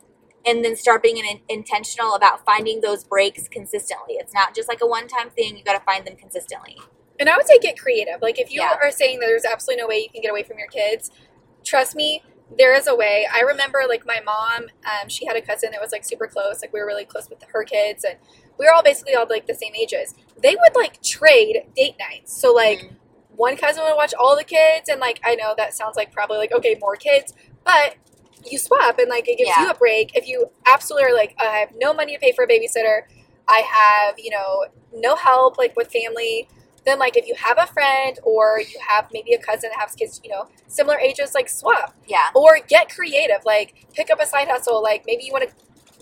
And 0.45 0.65
then 0.65 0.75
start 0.75 1.03
being 1.03 1.19
in, 1.19 1.41
intentional 1.49 2.15
about 2.15 2.45
finding 2.45 2.81
those 2.81 3.05
breaks 3.05 3.47
consistently. 3.47 4.15
It's 4.15 4.35
not 4.35 4.55
just 4.57 4.69
like 4.69 4.81
a 4.83 4.87
one 4.87 5.07
time 5.07 5.31
thing, 5.31 5.57
you 5.57 5.63
got 5.63 5.79
to 5.79 5.85
find 5.85 6.05
them 6.05 6.17
consistently. 6.17 6.79
And 7.23 7.31
I 7.31 7.37
would 7.37 7.47
say 7.47 7.57
get 7.61 7.79
creative. 7.79 8.21
Like 8.21 8.41
if 8.41 8.53
you 8.53 8.61
Yeah. 8.61 8.75
are 8.83 8.91
saying 8.91 9.21
that 9.21 9.27
there's 9.27 9.45
absolutely 9.45 9.81
no 9.81 9.87
way 9.87 10.01
you 10.01 10.11
can 10.11 10.23
get 10.23 10.31
away 10.33 10.43
from 10.43 10.59
your 10.59 10.67
kids, 10.67 11.09
trust 11.63 11.95
me, 11.95 12.21
there 12.59 12.75
is 12.75 12.89
a 12.89 12.97
way. 12.97 13.29
I 13.33 13.43
remember 13.43 13.83
like 13.89 14.05
my 14.05 14.19
mom, 14.27 14.65
um, 14.85 15.09
she 15.09 15.25
had 15.25 15.37
a 15.37 15.41
cousin 15.41 15.71
that 15.71 15.81
was 15.81 15.93
like 15.93 16.05
super 16.05 16.27
close. 16.27 16.63
Like 16.63 16.73
we 16.73 16.81
were 16.81 16.87
really 16.87 17.05
close 17.05 17.31
with 17.31 17.45
her 17.45 17.63
kids, 17.63 18.03
and 18.03 18.17
we 18.59 18.67
were 18.67 18.73
all 18.73 18.83
basically 18.83 19.15
all 19.15 19.25
like 19.31 19.47
the 19.47 19.55
same 19.55 19.73
ages. 19.77 20.15
They 20.43 20.57
would 20.57 20.75
like 20.75 21.01
trade 21.01 21.63
date 21.77 21.95
nights. 22.01 22.37
So 22.39 22.53
like 22.53 22.81
Mm. 22.81 22.97
one 23.37 23.57
cousin 23.57 23.85
would 23.85 23.95
watch 23.95 24.15
all 24.19 24.37
the 24.37 24.43
kids, 24.45 24.89
and 24.89 24.99
like 25.01 25.21
I 25.25 25.37
know 25.37 25.55
that 25.57 25.75
sounds 25.75 25.97
like 25.97 26.11
probably 26.13 26.39
like 26.39 26.51
okay 26.53 26.77
more 26.81 26.97
kids, 26.97 27.33
but 27.65 27.95
you 28.45 28.59
swap 28.59 28.99
and 28.99 29.09
like 29.09 29.29
it 29.29 29.39
gives 29.39 29.51
Yeah. 29.57 29.63
you 29.63 29.71
a 29.71 29.75
break. 29.75 30.11
If 30.17 30.27
you 30.27 30.51
absolutely 30.67 31.09
are 31.11 31.15
like 31.15 31.37
I 31.39 31.45
have 31.45 31.71
no 31.77 31.95
money 31.95 32.15
to 32.15 32.19
pay 32.19 32.33
for 32.33 32.43
a 32.43 32.49
babysitter, 32.49 33.03
I 33.47 33.59
have 33.61 34.19
you 34.19 34.31
know 34.31 34.67
no 34.93 35.15
help 35.15 35.57
like 35.57 35.77
with 35.77 35.93
family 35.93 36.49
then 36.85 36.99
like 36.99 37.17
if 37.17 37.27
you 37.27 37.35
have 37.37 37.59
a 37.59 37.67
friend 37.67 38.19
or 38.25 38.61
you 38.61 38.79
have 38.89 39.07
maybe 39.13 39.33
a 39.35 39.39
cousin 39.39 39.71
that 39.73 39.81
has 39.81 39.95
kids 39.95 40.21
you 40.25 40.31
know 40.31 40.49
similar 40.67 40.99
ages 40.99 41.35
like 41.35 41.49
swap 41.49 41.95
Yeah. 42.07 42.29
or 42.35 42.59
get 42.69 42.89
creative 42.95 43.45
like 43.45 43.87
pick 43.95 44.11
up 44.11 44.21
a 44.21 44.27
side 44.27 44.49
hustle 44.49 44.83
like 44.83 45.05
maybe 45.07 45.25
you 45.25 45.33
want 45.33 45.49
to 45.49 45.55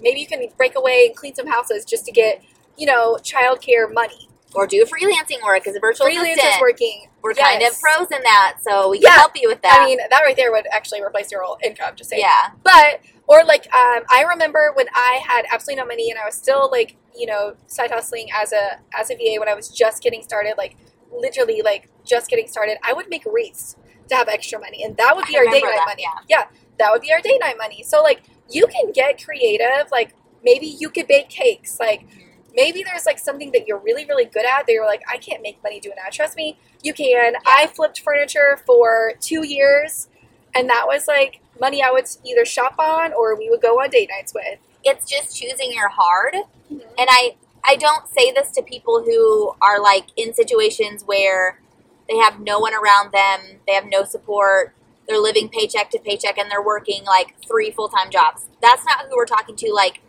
maybe 0.02 0.20
you 0.20 0.26
can 0.26 0.46
break 0.56 0.76
away 0.76 1.06
and 1.06 1.16
clean 1.16 1.34
some 1.34 1.46
houses 1.46 1.84
just 1.84 2.04
to 2.06 2.12
get 2.12 2.42
you 2.76 2.86
know 2.86 3.16
childcare 3.22 3.92
money 3.92 4.28
Or 4.54 4.66
do 4.66 4.84
freelancing 4.84 5.42
work 5.44 5.66
as 5.68 5.76
a 5.76 5.80
virtual 5.80 6.06
freelancers 6.08 6.32
assistant. 6.32 6.60
working 6.60 7.06
We're 7.22 7.34
kind 7.34 7.62
of 7.62 7.78
pros 7.80 8.10
in 8.10 8.22
that, 8.22 8.56
so 8.60 8.90
we 8.90 8.98
can 8.98 9.06
Yeah. 9.12 9.16
help 9.16 9.32
you 9.40 9.48
with 9.48 9.62
that. 9.62 9.78
i 9.82 9.84
mean 9.86 9.98
that 9.98 10.20
right 10.22 10.34
there 10.36 10.50
would 10.50 10.66
actually 10.72 11.00
replace 11.02 11.30
your 11.30 11.42
whole 11.44 11.58
income 11.62 11.94
just 11.96 12.10
saying 12.10 12.22
yeah. 12.22 12.50
but 12.64 13.00
or 13.28 13.44
like 13.44 13.72
um, 13.72 14.02
i 14.10 14.24
remember 14.28 14.72
when 14.74 14.86
i 14.94 15.20
had 15.26 15.44
absolutely 15.52 15.80
no 15.80 15.86
money 15.86 16.10
and 16.10 16.18
i 16.18 16.24
was 16.24 16.34
still 16.34 16.68
like 16.72 16.96
you 17.16 17.26
know 17.26 17.54
side 17.68 17.90
hustling 17.92 18.26
as 18.34 18.52
a 18.52 18.80
as 18.98 19.10
a 19.10 19.14
va 19.14 19.38
when 19.38 19.48
i 19.48 19.54
was 19.54 19.68
just 19.68 20.02
getting 20.02 20.22
started 20.22 20.54
like 20.58 20.76
literally 21.12 21.62
like 21.62 21.88
just 22.04 22.28
getting 22.28 22.48
started 22.48 22.76
i 22.82 22.92
would 22.92 23.08
make 23.08 23.24
wreaths 23.26 23.76
to 24.08 24.16
have 24.16 24.28
extra 24.28 24.58
money 24.58 24.82
and 24.82 24.96
that 24.96 25.14
would 25.14 25.26
be 25.26 25.36
I 25.36 25.40
our 25.40 25.44
date 25.44 25.62
remember 25.62 25.76
night 25.76 25.84
money 25.86 26.04
yeah. 26.28 26.44
that 26.78 26.90
would 26.90 27.02
be 27.02 27.12
our 27.12 27.20
date 27.20 27.38
night 27.40 27.56
money 27.58 27.84
so 27.84 28.02
like 28.02 28.22
you 28.50 28.66
can 28.66 28.90
get 28.92 29.22
creative 29.24 29.90
like 29.92 30.14
maybe 30.42 30.66
you 30.66 30.90
could 30.90 31.06
bake 31.06 31.28
cakes 31.28 31.78
like 31.78 32.06
maybe 32.54 32.82
there's 32.82 33.06
like 33.06 33.18
something 33.18 33.52
that 33.52 33.66
you're 33.66 33.78
really 33.78 34.04
really 34.06 34.24
good 34.24 34.44
at 34.44 34.66
that 34.66 34.72
you're 34.72 34.86
like 34.86 35.02
i 35.10 35.16
can't 35.16 35.42
make 35.42 35.62
money 35.62 35.80
doing 35.80 35.96
that. 36.02 36.12
Trust 36.12 36.36
me 36.36 36.58
you 36.82 36.94
can. 36.94 37.34
I 37.46 37.66
flipped 37.68 38.00
furniture 38.00 38.60
for 38.66 39.12
two 39.20 39.46
years 39.46 40.08
and 40.54 40.68
that 40.68 40.86
was 40.86 41.06
like 41.06 41.40
money 41.60 41.82
i 41.82 41.90
would 41.90 42.06
either 42.24 42.44
shop 42.44 42.74
on 42.78 43.12
or 43.12 43.36
we 43.36 43.50
would 43.50 43.60
go 43.60 43.80
on 43.80 43.90
date 43.90 44.10
nights 44.10 44.34
with. 44.34 44.58
It's 44.82 45.08
just 45.08 45.36
choosing 45.36 45.72
your 45.72 45.88
hard. 45.88 46.34
Mm-hmm. 46.34 46.78
And 46.98 47.08
I 47.10 47.36
I 47.64 47.76
don't 47.76 48.08
say 48.08 48.32
this 48.32 48.50
to 48.52 48.62
people 48.62 49.02
who 49.04 49.54
are 49.60 49.80
like 49.80 50.06
in 50.16 50.32
situations 50.34 51.02
where 51.04 51.60
they 52.08 52.16
have 52.16 52.40
no 52.40 52.58
one 52.58 52.72
around 52.74 53.12
them, 53.12 53.60
they 53.66 53.74
have 53.74 53.84
no 53.86 54.04
support, 54.04 54.74
they're 55.06 55.20
living 55.20 55.48
paycheck 55.48 55.90
to 55.90 55.98
paycheck 55.98 56.38
and 56.38 56.50
they're 56.50 56.62
working 56.62 57.04
like 57.04 57.34
three 57.46 57.70
full-time 57.70 58.10
jobs. 58.10 58.46
That's 58.62 58.84
not 58.84 59.06
who 59.08 59.16
we're 59.16 59.26
talking 59.26 59.56
to 59.56 59.72
like 59.72 60.00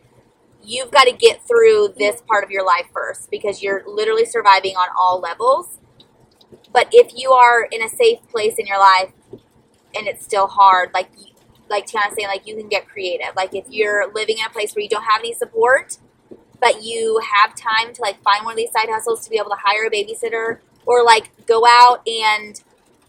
you've 0.63 0.91
got 0.91 1.05
to 1.05 1.11
get 1.11 1.45
through 1.47 1.93
this 1.97 2.21
part 2.21 2.43
of 2.43 2.51
your 2.51 2.65
life 2.65 2.87
first 2.93 3.29
because 3.31 3.61
you're 3.61 3.83
literally 3.87 4.25
surviving 4.25 4.75
on 4.75 4.87
all 4.97 5.19
levels. 5.19 5.79
But 6.73 6.89
if 6.91 7.11
you 7.15 7.31
are 7.31 7.63
in 7.71 7.81
a 7.81 7.89
safe 7.89 8.19
place 8.29 8.55
in 8.57 8.65
your 8.67 8.79
life 8.79 9.11
and 9.95 10.07
it's 10.07 10.23
still 10.23 10.47
hard, 10.47 10.91
like 10.93 11.09
like 11.69 11.85
Tiana's 11.87 12.15
saying, 12.15 12.27
like 12.27 12.45
you 12.45 12.55
can 12.57 12.67
get 12.67 12.87
creative. 12.87 13.33
Like 13.35 13.55
if 13.55 13.65
you're 13.69 14.11
living 14.13 14.37
in 14.39 14.45
a 14.45 14.49
place 14.49 14.75
where 14.75 14.83
you 14.83 14.89
don't 14.89 15.03
have 15.05 15.19
any 15.21 15.33
support, 15.33 15.97
but 16.59 16.83
you 16.83 17.21
have 17.33 17.55
time 17.55 17.93
to 17.93 18.01
like 18.01 18.21
find 18.21 18.43
one 18.45 18.53
of 18.53 18.57
these 18.57 18.71
side 18.71 18.89
hustles 18.89 19.23
to 19.23 19.29
be 19.29 19.37
able 19.37 19.49
to 19.51 19.57
hire 19.63 19.85
a 19.85 19.89
babysitter 19.89 20.59
or 20.85 21.03
like 21.03 21.29
go 21.45 21.65
out 21.65 22.01
and 22.07 22.61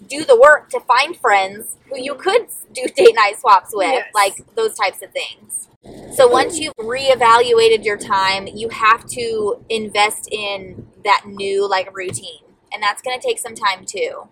do 0.08 0.24
the 0.24 0.36
work 0.36 0.68
to 0.70 0.80
find 0.80 1.16
friends 1.16 1.76
who 1.88 1.98
you 1.98 2.14
could 2.14 2.46
do 2.72 2.86
date 2.96 3.14
night 3.14 3.38
swaps 3.38 3.70
with, 3.74 3.88
Yes. 3.90 4.10
like 4.14 4.54
those 4.54 4.74
types 4.76 5.02
of 5.02 5.10
things. 5.12 5.68
So 6.14 6.28
once 6.28 6.58
you've 6.58 6.74
reevaluated 6.76 7.84
your 7.84 7.96
time, 7.96 8.46
you 8.46 8.68
have 8.68 9.04
to 9.10 9.64
invest 9.68 10.28
in 10.30 10.86
that 11.04 11.24
new 11.26 11.68
like 11.68 11.94
routine. 11.96 12.42
And 12.72 12.82
that's 12.82 13.02
going 13.02 13.18
to 13.18 13.26
take 13.26 13.38
some 13.38 13.54
time 13.54 13.84
too. 13.84 14.28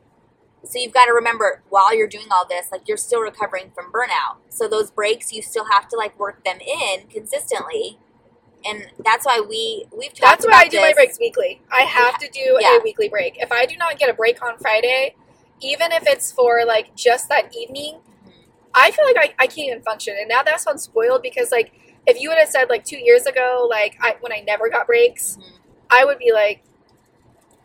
So 0.64 0.78
you've 0.78 0.92
got 0.92 1.06
to 1.06 1.12
remember 1.12 1.62
while 1.70 1.94
you're 1.96 2.08
doing 2.08 2.26
all 2.30 2.46
this, 2.48 2.68
like 2.70 2.86
you're 2.86 2.96
still 2.96 3.20
recovering 3.20 3.70
from 3.74 3.90
burnout. 3.92 4.36
So 4.50 4.68
those 4.68 4.90
breaks, 4.90 5.32
you 5.32 5.42
still 5.42 5.66
have 5.72 5.88
to 5.88 5.96
like 5.96 6.18
work 6.18 6.44
them 6.44 6.58
in 6.60 7.06
consistently. 7.08 7.98
And 8.64 8.88
that's 9.04 9.24
why 9.26 9.40
we 9.40 9.86
we've 9.96 10.10
talked 10.12 10.20
that's 10.20 10.46
why 10.46 10.52
about 10.52 10.66
i 10.66 10.68
do 10.68 10.80
my 10.80 10.92
breaks 10.92 11.18
weekly 11.18 11.62
i 11.72 11.82
have 11.82 12.18
to 12.18 12.28
do 12.30 12.58
Yeah. 12.60 12.76
a 12.78 12.80
weekly 12.82 13.08
break 13.08 13.36
if 13.38 13.50
i 13.52 13.64
do 13.66 13.76
not 13.76 13.98
get 13.98 14.10
a 14.10 14.14
break 14.14 14.42
on 14.42 14.58
friday 14.58 15.14
even 15.62 15.92
if 15.92 16.02
it's 16.06 16.30
for 16.30 16.64
like 16.66 16.94
just 16.94 17.28
that 17.30 17.54
evening 17.56 18.00
I 18.74 18.90
feel 18.92 19.04
like 19.04 19.16
I, 19.16 19.34
I 19.38 19.46
can't 19.46 19.68
even 19.70 19.82
function. 19.82 20.14
And 20.18 20.28
now 20.28 20.42
that 20.42 20.60
sounds 20.60 20.82
spoiled 20.82 21.22
because 21.22 21.50
like 21.50 21.72
if 22.06 22.20
you 22.20 22.28
would 22.28 22.38
have 22.38 22.48
said 22.48 22.68
like 22.68 22.84
two 22.84 22.98
years 22.98 23.26
ago, 23.26 23.66
like 23.70 23.96
I 24.00 24.16
when 24.20 24.32
I 24.32 24.40
never 24.40 24.68
got 24.68 24.86
breaks, 24.86 25.36
Mhm. 25.38 25.58
I 25.90 26.04
would 26.04 26.18
be 26.18 26.32
like 26.32 26.62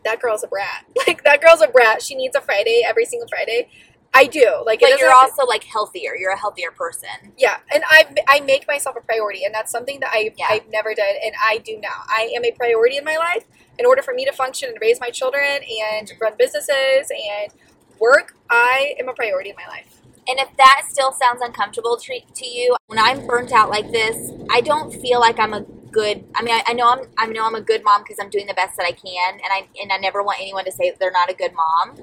that 0.04 0.20
girl's 0.20 0.44
a 0.44 0.46
brat. 0.48 0.84
Like 1.06 1.24
that 1.24 1.40
girl's 1.40 1.62
a 1.62 1.68
brat. 1.68 2.02
She 2.02 2.14
needs 2.14 2.34
a 2.36 2.40
Friday 2.40 2.82
every 2.86 3.04
single 3.04 3.28
Friday. 3.28 3.68
I 4.14 4.24
do. 4.24 4.62
Like, 4.64 4.80
But 4.80 4.98
you're 4.98 5.12
also 5.12 5.44
like 5.44 5.64
healthier. 5.64 6.16
You're 6.16 6.30
a 6.32 6.38
healthier 6.38 6.70
person. 6.70 7.32
yeah, 7.36 7.58
and 7.72 7.84
I 7.88 8.06
I 8.26 8.40
make 8.40 8.66
myself 8.66 8.96
a 8.96 9.00
priority, 9.02 9.44
and 9.44 9.54
that's 9.54 9.70
something 9.70 10.00
that 10.00 10.10
I 10.12 10.32
Yeah. 10.36 10.46
I've 10.50 10.68
never 10.68 10.94
done, 10.94 11.14
and 11.22 11.34
I 11.44 11.58
do 11.58 11.78
now. 11.78 12.02
I 12.08 12.30
am 12.34 12.44
a 12.44 12.50
priority 12.52 12.96
in 12.96 13.04
my 13.04 13.16
life 13.18 13.44
in 13.78 13.84
order 13.84 14.02
for 14.02 14.14
me 14.14 14.24
to 14.24 14.32
function 14.32 14.70
and 14.70 14.78
raise 14.80 15.00
my 15.00 15.10
children 15.10 15.62
and 15.84 16.10
run 16.20 16.32
businesses 16.38 17.10
and 17.10 17.52
work. 17.98 18.34
I 18.48 18.94
am 18.98 19.08
a 19.08 19.12
priority 19.12 19.50
in 19.50 19.56
my 19.56 19.66
life. 19.68 20.00
And 20.28 20.40
if 20.40 20.48
that 20.56 20.82
still 20.88 21.12
sounds 21.12 21.40
uncomfortable 21.40 21.96
to, 21.96 22.20
to 22.20 22.46
you, 22.46 22.76
when 22.86 22.98
I'm 22.98 23.26
burnt 23.26 23.52
out 23.52 23.70
like 23.70 23.90
this, 23.92 24.32
I 24.50 24.60
don't 24.60 24.92
feel 24.92 25.20
like 25.20 25.38
I'm 25.38 25.52
a 25.52 25.64
good. 25.92 26.24
I 26.34 26.42
mean, 26.42 26.54
I, 26.54 26.62
I 26.66 26.72
know 26.72 26.90
I'm. 26.90 27.06
I 27.16 27.26
know 27.26 27.46
I'm 27.46 27.54
a 27.54 27.60
good 27.60 27.84
mom 27.84 28.02
because 28.02 28.18
I'm 28.20 28.30
doing 28.30 28.46
the 28.46 28.54
best 28.54 28.76
that 28.76 28.86
I 28.86 28.92
can, 28.92 29.34
and 29.34 29.50
I 29.50 29.68
and 29.80 29.92
I 29.92 29.98
never 29.98 30.22
want 30.22 30.40
anyone 30.40 30.64
to 30.64 30.72
say 30.72 30.90
that 30.90 30.98
they're 30.98 31.12
not 31.12 31.30
a 31.30 31.34
good 31.34 31.52
mom. 31.54 31.96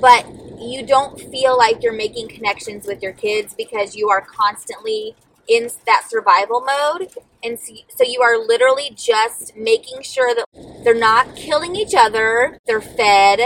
But 0.00 0.26
you 0.60 0.84
don't 0.84 1.18
feel 1.18 1.56
like 1.56 1.82
you're 1.82 1.92
making 1.92 2.28
connections 2.28 2.86
with 2.86 3.02
your 3.02 3.12
kids 3.12 3.54
because 3.54 3.96
you 3.96 4.10
are 4.10 4.20
constantly 4.20 5.14
in 5.48 5.68
that 5.86 6.06
survival 6.08 6.60
mode, 6.60 7.08
and 7.42 7.58
so 7.58 8.04
you 8.04 8.20
are 8.20 8.38
literally 8.38 8.92
just 8.94 9.56
making 9.56 10.02
sure 10.02 10.34
that 10.34 10.44
they're 10.84 10.94
not 10.94 11.34
killing 11.34 11.74
each 11.74 11.94
other, 11.96 12.58
they're 12.66 12.80
fed, 12.80 13.40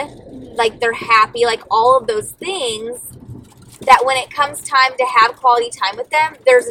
like 0.57 0.81
they're 0.81 0.93
happy, 0.93 1.47
like 1.47 1.63
all 1.71 1.97
of 1.97 2.07
those 2.07 2.33
things 2.33 3.17
that 3.87 4.05
when 4.05 4.16
it 4.16 4.31
comes 4.31 4.62
time 4.62 4.92
to 4.99 5.05
have 5.05 5.37
quality 5.37 5.70
time 5.70 5.97
with 5.97 6.11
them, 6.11 6.37
there's 6.47 6.66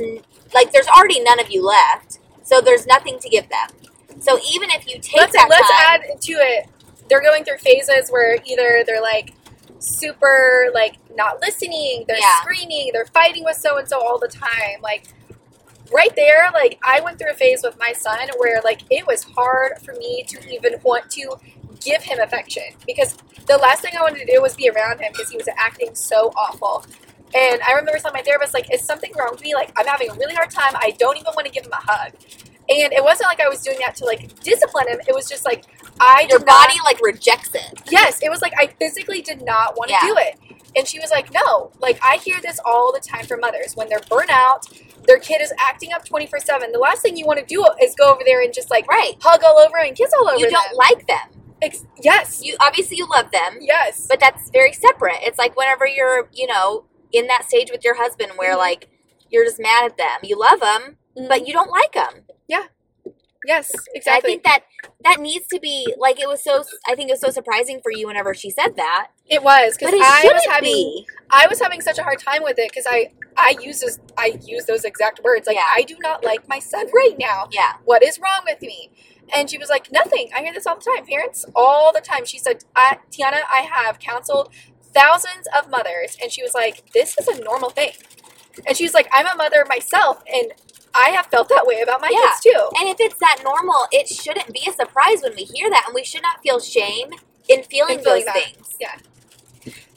like 0.54 0.72
there's 0.72 0.88
already 0.88 1.22
none 1.22 1.40
of 1.40 1.50
you 1.50 1.66
left, 1.66 2.20
so 2.44 2.62
there's 2.62 2.86
nothing 2.86 3.20
to 3.20 3.30
give 3.30 3.48
them. 3.50 3.68
So 4.20 4.40
even 4.52 4.70
if 4.72 4.88
you 4.88 5.00
take 5.02 5.18
let's 5.18 5.34
that 5.34 5.48
let's 5.50 5.70
time, 5.70 6.02
add 6.12 6.22
to 6.22 6.34
it. 6.34 6.68
They're 7.10 7.22
going 7.22 7.44
through 7.44 7.58
phases 7.58 8.10
where 8.10 8.38
either 8.46 8.84
they're 8.86 9.02
like 9.02 9.34
super 9.80 10.70
like 10.74 10.96
not 11.16 11.42
listening, 11.42 12.06
they're 12.08 12.18
Yeah. 12.18 12.42
screaming, 12.42 12.92
they're 12.94 13.06
fighting 13.08 13.44
with 13.44 13.58
so 13.58 13.78
and 13.78 13.88
so 13.88 14.00
all 14.00 14.18
the 14.18 14.28
time. 14.30 14.82
Like 14.82 15.06
right 15.92 16.16
there, 16.16 16.50
like 16.54 16.80
I 16.84 17.02
went 17.02 17.20
through 17.20 17.32
a 17.32 17.36
phase 17.36 17.62
with 17.64 17.78
my 17.78 17.94
son 17.94 18.30
where 18.38 18.62
like 18.64 18.82
it 18.90 19.06
was 19.06 19.24
hard 19.24 19.74
for 19.84 19.94
me 19.96 20.24
to 20.30 20.50
even 20.54 20.76
want 20.84 21.10
to 21.12 21.36
give 21.84 22.04
him 22.04 22.20
affection 22.20 22.64
because 22.86 23.18
the 23.48 23.58
last 23.58 23.82
thing 23.82 23.92
I 23.98 24.02
wanted 24.02 24.26
to 24.26 24.34
do 24.34 24.42
was 24.42 24.56
be 24.56 24.70
around 24.70 25.00
him 25.00 25.12
because 25.12 25.30
he 25.30 25.38
was 25.38 25.48
acting 25.58 25.94
so 25.96 26.32
awful. 26.38 26.86
And 27.36 27.62
I 27.64 27.72
remember 27.74 27.98
telling 28.00 28.14
my 28.16 28.22
therapist, 28.22 28.54
like, 28.54 28.72
is 28.74 28.86
something 28.86 29.12
wrong 29.18 29.30
with 29.32 29.42
me? 29.42 29.56
Like, 29.56 29.72
I'm 29.76 29.88
having 29.88 30.10
a 30.12 30.14
really 30.14 30.36
hard 30.36 30.52
time. 30.52 30.74
I 30.76 30.92
don't 31.00 31.18
even 31.18 31.32
want 31.36 31.48
to 31.48 31.52
give 31.52 31.66
him 31.66 31.72
a 31.72 31.78
hug. 31.82 32.14
And 32.70 32.94
it 32.94 33.04
wasn't 33.04 33.28
like 33.28 33.40
I 33.42 33.50
was 33.50 33.62
doing 33.62 33.78
that 33.80 33.96
to 33.98 34.06
like 34.06 34.40
discipline 34.42 34.88
him. 34.88 35.00
It 35.08 35.14
was 35.14 35.28
just 35.28 35.44
like 35.44 35.66
I 36.00 36.28
your 36.30 36.40
did 36.40 36.48
not- 36.48 36.68
body 36.68 36.80
like 36.86 37.02
rejects 37.02 37.50
it. 37.54 37.82
Yes, 37.90 38.20
it 38.24 38.30
was 38.30 38.42
like 38.42 38.54
I 38.58 38.68
physically 38.80 39.22
did 39.22 39.42
not 39.44 39.76
want 39.78 39.90
to 39.90 39.96
Yeah. 40.02 40.08
do 40.08 40.16
it. 40.18 40.40
And 40.76 40.88
she 40.88 40.98
was 41.00 41.12
like, 41.12 41.32
no. 41.34 41.72
Like, 41.80 42.00
I 42.02 42.18
hear 42.18 42.38
this 42.42 42.60
all 42.66 42.92
the 42.94 43.00
time 43.00 43.26
from 43.26 43.42
mothers. 43.42 43.76
When 43.76 43.90
they're 43.90 44.02
burnt 44.10 44.32
out, 44.32 44.66
their 45.06 45.20
kid 45.20 45.42
is 45.42 45.52
acting 45.60 45.92
up 45.94 46.06
24 46.06 46.40
7. 46.40 46.72
The 46.72 46.80
last 46.80 47.02
thing 47.02 47.18
you 47.18 47.26
want 47.26 47.40
to 47.40 47.46
do 47.46 47.66
is 47.82 47.94
go 47.96 48.12
over 48.12 48.22
there 48.26 48.42
and 48.42 48.54
just 48.54 48.72
like 48.72 48.88
Right. 48.88 49.14
hug 49.22 49.44
all 49.44 49.58
over 49.60 49.78
and 49.78 49.96
kiss 49.96 50.12
all 50.18 50.30
over 50.30 50.38
You 50.40 50.50
don't 50.50 50.64
them. 50.70 50.76
like 50.78 51.06
them. 51.08 51.43
Ex- 51.64 51.86
yes. 52.02 52.42
You 52.44 52.56
obviously 52.60 52.98
you 52.98 53.08
love 53.10 53.32
them, 53.32 53.58
yes. 53.62 54.06
but 54.10 54.20
that's 54.20 54.50
very 54.52 54.74
separate. 54.74 55.18
It's 55.22 55.38
like 55.40 55.56
whenever 55.58 55.88
you're, 55.88 56.30
you 56.34 56.48
know, 56.48 56.86
in 57.12 57.28
that 57.28 57.46
stage 57.48 57.70
with 57.72 57.84
your 57.84 57.96
husband 57.96 58.34
where 58.36 58.56
Mhm. 58.56 58.60
like 58.60 58.90
you're 59.30 59.46
just 59.46 59.60
mad 59.60 59.86
at 59.86 59.98
them. 59.98 60.20
You 60.24 60.38
love 60.38 60.60
them, 60.60 60.98
but 61.30 61.48
you 61.48 61.54
don't 61.54 61.72
like 61.72 61.94
them. 61.94 62.26
Yeah. 62.48 62.66
Yes, 63.46 63.70
And 63.94 64.04
I 64.08 64.22
think 64.22 64.44
that 64.44 64.62
that 65.04 65.20
needs 65.20 65.48
to 65.48 65.60
be 65.60 65.94
like 65.98 66.18
it 66.18 66.30
was 66.30 66.42
so. 66.42 66.64
I 66.88 66.96
think 66.96 67.10
it 67.10 67.14
was 67.14 67.20
so 67.20 67.30
surprising 67.30 67.82
for 67.84 67.92
you 67.92 68.08
whenever 68.08 68.34
she 68.34 68.50
said 68.50 68.78
that. 68.78 69.08
it 69.28 69.44
was 69.44 69.76
because 69.78 69.94
I 69.94 70.30
was 70.34 70.46
having 70.46 70.72
be. 70.74 71.06
I 71.30 71.48
was 71.48 71.60
having 71.60 71.82
such 71.82 71.98
a 71.98 72.04
hard 72.04 72.20
time 72.20 72.42
with 72.44 72.58
it 72.58 72.70
because 72.70 72.86
I 72.90 73.12
I 73.38 73.56
use 73.62 73.82
those 73.82 74.00
I 74.18 74.40
use 74.46 74.64
those 74.64 74.86
exact 74.86 75.20
words 75.26 75.46
like 75.46 75.58
Yeah. 75.58 75.64
I 75.76 75.82
do 75.84 75.98
not 76.00 76.24
like 76.24 76.48
my 76.48 76.60
son 76.60 76.88
right 76.96 77.16
now. 77.20 77.50
Yeah. 77.52 77.74
What 77.84 78.02
is 78.02 78.18
wrong 78.18 78.44
with 78.46 78.62
me? 78.62 78.92
And 79.36 79.50
she 79.50 79.58
was 79.58 79.70
like, 79.70 79.92
nothing. 79.92 80.30
I 80.36 80.42
hear 80.42 80.54
this 80.54 80.68
all 80.68 80.76
the 80.76 80.92
time. 80.96 81.06
Parents, 81.06 81.46
all 81.56 81.92
the 81.94 82.02
time. 82.02 82.26
She 82.26 82.38
said, 82.38 82.64
I, 82.76 82.98
Tiana, 83.12 83.42
I 83.52 83.68
have 83.72 84.00
counseled 84.00 84.54
thousands 84.94 85.48
of 85.58 85.70
mothers. 85.70 86.18
And 86.22 86.32
she 86.32 86.44
was 86.44 86.54
like, 86.54 86.92
this 86.94 87.18
is 87.18 87.28
a 87.28 87.42
normal 87.44 87.70
thing. 87.72 87.92
And 88.68 88.78
she's 88.78 88.94
like, 88.94 89.08
I'm 89.14 89.26
a 89.28 89.36
mother 89.36 89.66
myself. 89.68 90.24
And 90.32 90.54
I 90.96 91.10
have 91.10 91.28
felt 91.28 91.50
that 91.50 91.66
way 91.66 91.82
about 91.82 92.02
my 92.02 92.10
Yeah. 92.12 92.22
kids 92.32 92.42
too. 92.44 92.70
And 92.80 92.90
if 92.90 92.98
it's 93.00 93.20
that 93.20 93.42
normal, 93.44 93.88
it 93.92 94.08
shouldn't 94.08 94.54
be 94.54 94.62
a 94.70 94.74
surprise 94.74 95.22
when 95.24 95.34
we 95.36 95.44
hear 95.44 95.70
that, 95.72 95.86
and 95.88 95.96
we 95.96 96.04
should 96.04 96.22
not 96.22 96.42
feel 96.44 96.60
shame 96.60 97.10
in 97.50 97.64
feeling, 97.64 97.98
In 97.98 98.04
feeling 98.04 98.26
those 98.26 98.26
that. 98.26 98.36
things. 98.36 98.76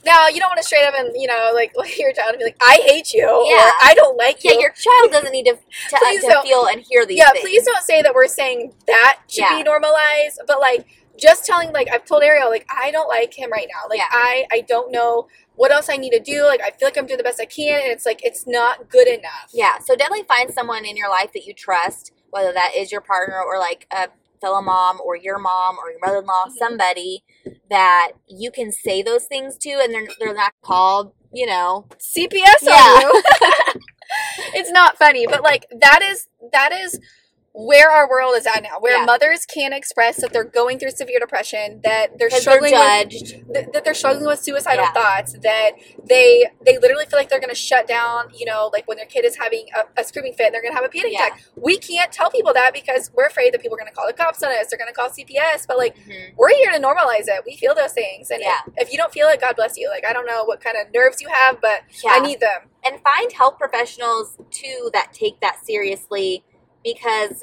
Now, 0.06 0.28
you 0.28 0.38
don't 0.40 0.48
want 0.48 0.58
to 0.58 0.62
straight 0.66 0.86
up 0.86 0.94
and, 0.96 1.10
you 1.14 1.26
know, 1.26 1.50
like, 1.54 1.72
look 1.76 1.88
at 1.88 1.98
your 1.98 2.12
child 2.12 2.30
and 2.30 2.38
be 2.38 2.44
like, 2.44 2.56
I 2.62 2.80
hate 2.86 3.12
you. 3.12 3.28
Or 3.28 3.44
Yeah. 3.44 3.70
I 3.82 3.92
don't 3.94 4.16
like 4.16 4.42
Yeah, 4.44 4.52
you. 4.52 4.60
your 4.60 4.70
child 4.70 5.10
doesn't 5.12 5.32
need 5.32 5.44
to 5.46 5.54
to, 5.56 5.96
Please 6.00 6.22
to 6.24 6.40
feel 6.42 6.66
and 6.66 6.80
hear 6.88 7.04
these 7.04 7.18
yeah, 7.18 7.30
things. 7.32 7.42
please 7.42 7.64
don't 7.64 7.82
say 7.84 8.00
that 8.02 8.14
we're 8.14 8.28
saying 8.28 8.72
that 8.86 9.18
should 9.28 9.42
Yeah. 9.42 9.56
be 9.58 9.62
normalized, 9.64 10.40
but 10.46 10.60
like 10.60 10.86
just 11.18 11.44
telling 11.46 11.72
like 11.72 11.88
I've 11.92 12.04
told 12.04 12.22
Ariel 12.22 12.50
like 12.50 12.66
I 12.70 12.90
don't 12.90 13.08
like 13.08 13.32
him 13.34 13.50
right 13.50 13.66
now. 13.72 13.88
Like 13.88 13.98
Yeah. 13.98 14.06
I 14.12 14.46
I 14.52 14.60
don't 14.60 14.92
know 14.92 15.28
what 15.54 15.72
else 15.72 15.88
I 15.88 15.96
need 15.96 16.10
to 16.10 16.20
do. 16.20 16.44
Like 16.44 16.60
I 16.60 16.70
feel 16.70 16.86
like 16.86 16.96
I'm 16.98 17.06
doing 17.06 17.16
the 17.18 17.24
best 17.24 17.40
I 17.40 17.46
can 17.46 17.80
and 17.82 17.90
it's 17.90 18.04
like 18.06 18.20
it's 18.22 18.46
not 18.46 18.88
good 18.90 19.08
enough. 19.08 19.48
Yeah, 19.52 19.78
so 19.78 19.96
definitely 19.96 20.24
find 20.28 20.52
someone 20.52 20.84
in 20.84 20.96
your 20.96 21.08
life 21.08 21.32
that 21.32 21.44
you 21.46 21.54
trust, 21.54 22.12
whether 22.30 22.52
that 22.52 22.72
is 22.76 22.92
your 22.92 23.00
partner 23.00 23.40
or 23.42 23.58
like 23.58 23.86
a 23.90 24.08
fellow 24.40 24.60
mom 24.62 24.98
or 25.04 25.16
your 25.16 25.38
mom 25.38 25.76
or 25.78 25.90
your 25.90 26.00
mother-in-law, 26.00 26.46
Mhm. 26.48 26.52
somebody 26.58 27.24
that 27.70 28.12
you 28.28 28.50
can 28.50 28.70
say 28.72 29.02
those 29.02 29.24
things 29.24 29.56
to, 29.58 29.70
and 29.70 29.92
they're 29.94 30.08
they're 30.18 30.34
not 30.34 30.52
called, 30.62 31.12
you 31.32 31.46
know. 31.46 31.86
CPS 31.98 32.62
Yeah. 32.62 32.72
on 32.74 33.00
you. 33.02 33.22
it's 34.54 34.70
not 34.70 34.98
funny, 34.98 35.26
but 35.26 35.42
like 35.42 35.66
that 35.80 36.02
is 36.02 36.28
that 36.52 36.72
is 36.72 37.00
where 37.58 37.90
our 37.90 38.06
world 38.06 38.34
is 38.36 38.46
at 38.46 38.62
now, 38.62 38.78
where 38.80 38.98
Yeah. 38.98 39.06
mothers 39.06 39.46
can't 39.46 39.72
express 39.72 40.16
that 40.20 40.30
they're 40.30 40.44
going 40.44 40.78
through 40.78 40.90
severe 40.90 41.18
depression, 41.18 41.80
that 41.84 42.18
they're 42.18 42.28
Because 42.28 42.44
they're 42.44 42.52
struggling 42.58 42.72
with 42.74 43.08
th- 43.54 43.66
that 43.72 43.82
they're 43.82 43.94
struggling 43.94 44.26
with 44.26 44.40
suicidal 44.42 44.84
Yeah. 44.84 44.92
thoughts 44.92 45.32
that 45.40 45.70
they 46.04 46.50
they 46.60 46.76
literally 46.76 47.06
feel 47.06 47.18
like 47.18 47.30
they're 47.30 47.40
going 47.40 47.48
to 47.48 47.54
shut 47.54 47.86
down 47.88 48.28
you 48.34 48.44
know 48.44 48.68
like 48.74 48.86
when 48.86 48.98
their 48.98 49.06
kid 49.06 49.24
is 49.24 49.36
having 49.38 49.68
a, 49.74 50.00
a 50.00 50.04
screaming 50.04 50.34
fit 50.34 50.46
and 50.46 50.54
they're 50.54 50.60
going 50.60 50.72
to 50.72 50.76
have 50.76 50.84
a 50.84 50.88
panic 50.90 51.12
Yeah. 51.12 51.26
attack 51.28 51.40
we 51.56 51.78
can't 51.78 52.12
tell 52.12 52.30
people 52.30 52.52
that 52.52 52.74
because 52.74 53.10
we're 53.14 53.24
afraid 53.26 53.54
that 53.54 53.62
people 53.62 53.76
are 53.76 53.80
going 53.80 53.88
to 53.90 53.94
call 53.94 54.06
the 54.06 54.12
cops 54.12 54.42
on 54.42 54.50
us 54.52 54.66
they're 54.68 54.78
going 54.78 54.88
to 54.92 54.94
call 54.94 55.08
cps 55.08 55.66
but 55.66 55.78
like 55.78 55.96
Mhm. 55.96 56.32
we're 56.36 56.50
here 56.50 56.70
to 56.72 56.78
normalize 56.78 57.26
it 57.26 57.42
we 57.46 57.56
feel 57.56 57.74
those 57.74 57.92
things 57.92 58.30
and 58.30 58.40
Yeah. 58.42 58.58
if, 58.76 58.86
if 58.88 58.92
you 58.92 58.98
don't 58.98 59.12
feel 59.12 59.28
it 59.28 59.40
god 59.40 59.56
bless 59.56 59.78
you 59.78 59.88
like 59.88 60.04
i 60.06 60.12
don't 60.12 60.26
know 60.26 60.44
what 60.44 60.60
kind 60.60 60.76
of 60.76 60.92
nerves 60.92 61.22
you 61.22 61.28
have 61.28 61.60
but 61.62 61.80
i 62.06 62.20
need 62.20 62.40
them 62.40 62.68
and 62.84 63.00
find 63.02 63.32
health 63.32 63.56
professionals 63.58 64.36
too 64.50 64.90
that 64.92 65.12
take 65.14 65.40
that 65.40 65.64
seriously 65.64 66.44
because 66.86 67.42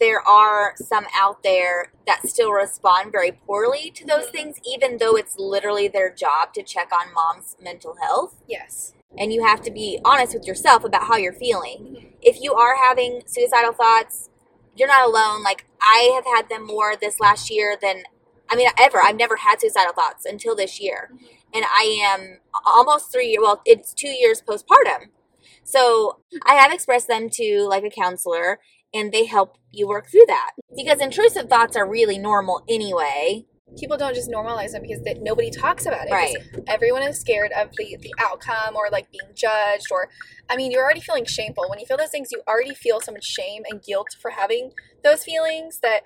there 0.00 0.20
are 0.26 0.72
some 0.76 1.06
out 1.14 1.42
there 1.42 1.92
that 2.06 2.26
still 2.26 2.50
respond 2.52 3.12
very 3.12 3.32
poorly 3.46 3.90
to 3.94 4.04
those 4.06 4.26
Mhm. 4.26 4.32
things 4.32 4.56
even 4.74 4.96
though 4.98 5.14
it's 5.20 5.36
literally 5.38 5.88
their 5.88 6.10
job 6.24 6.52
to 6.54 6.62
check 6.62 6.88
on 6.92 7.12
mom's 7.12 7.56
mental 7.60 7.94
health. 8.02 8.32
Yes. 8.46 8.94
And 9.18 9.32
you 9.32 9.44
have 9.44 9.60
to 9.62 9.70
be 9.70 10.00
honest 10.04 10.32
with 10.34 10.46
yourself 10.46 10.84
about 10.84 11.04
how 11.04 11.16
you're 11.16 11.32
feeling. 11.46 11.78
Mhm. 11.80 12.06
if 12.22 12.36
you 12.44 12.52
are 12.54 12.76
having 12.76 13.22
suicidal 13.26 13.72
thoughts 13.72 14.28
you're 14.76 14.88
not 14.96 15.06
alone. 15.10 15.42
Like 15.42 15.64
i 15.80 16.00
have 16.16 16.26
had 16.34 16.48
them 16.48 16.64
more 16.66 16.90
this 16.96 17.18
last 17.20 17.44
year 17.50 17.76
than 17.80 17.96
i 18.50 18.56
mean 18.56 18.68
ever. 18.86 18.98
I've 19.02 19.16
never 19.24 19.36
had 19.36 19.60
suicidal 19.60 19.92
thoughts 20.00 20.24
until 20.26 20.54
this 20.56 20.74
year. 20.80 21.10
Mhm. 21.12 21.28
and 21.54 21.64
i 21.82 21.84
am 22.12 22.20
almost 22.64 23.10
three 23.12 23.28
years 23.32 23.42
well 23.42 23.60
it's 23.72 23.92
two 24.02 24.14
years 24.22 24.40
postpartum. 24.48 25.02
So 25.64 26.18
i 26.50 26.54
have 26.54 26.72
expressed 26.72 27.08
them 27.08 27.24
to 27.38 27.46
like 27.74 27.84
a 27.84 27.90
counselor 28.02 28.60
and 28.92 29.12
they 29.12 29.26
help 29.26 29.56
you 29.70 29.86
work 29.88 30.08
through 30.10 30.24
that. 30.26 30.52
Because 30.74 31.00
intrusive 31.00 31.48
thoughts 31.48 31.76
are 31.76 31.88
really 31.88 32.18
normal 32.18 32.64
anyway. 32.68 33.46
People 33.78 33.96
don't 33.96 34.14
just 34.16 34.28
normalize 34.28 34.72
them 34.72 34.82
because 34.82 35.00
they, 35.04 35.14
nobody 35.14 35.48
talks 35.48 35.86
about 35.86 36.08
it. 36.08 36.12
right. 36.12 36.34
everyone 36.66 37.02
is 37.04 37.20
scared 37.20 37.52
of 37.52 37.70
the, 37.76 37.96
the 38.00 38.12
outcome 38.18 38.74
or 38.74 38.88
like 38.90 39.08
being 39.12 39.30
judged 39.34 39.86
or 39.92 40.08
i 40.48 40.56
mean 40.56 40.72
you're 40.72 40.82
already 40.82 41.00
feeling 41.00 41.24
shameful. 41.24 41.66
When 41.70 41.78
you 41.78 41.86
feel 41.86 41.96
those 41.96 42.10
things 42.10 42.30
you 42.32 42.42
already 42.48 42.74
feel 42.74 43.00
so 43.00 43.12
much 43.12 43.24
shame 43.24 43.62
and 43.70 43.80
guilt 43.80 44.16
for 44.20 44.32
having 44.32 44.72
those 45.04 45.22
feelings 45.22 45.78
that 45.84 46.00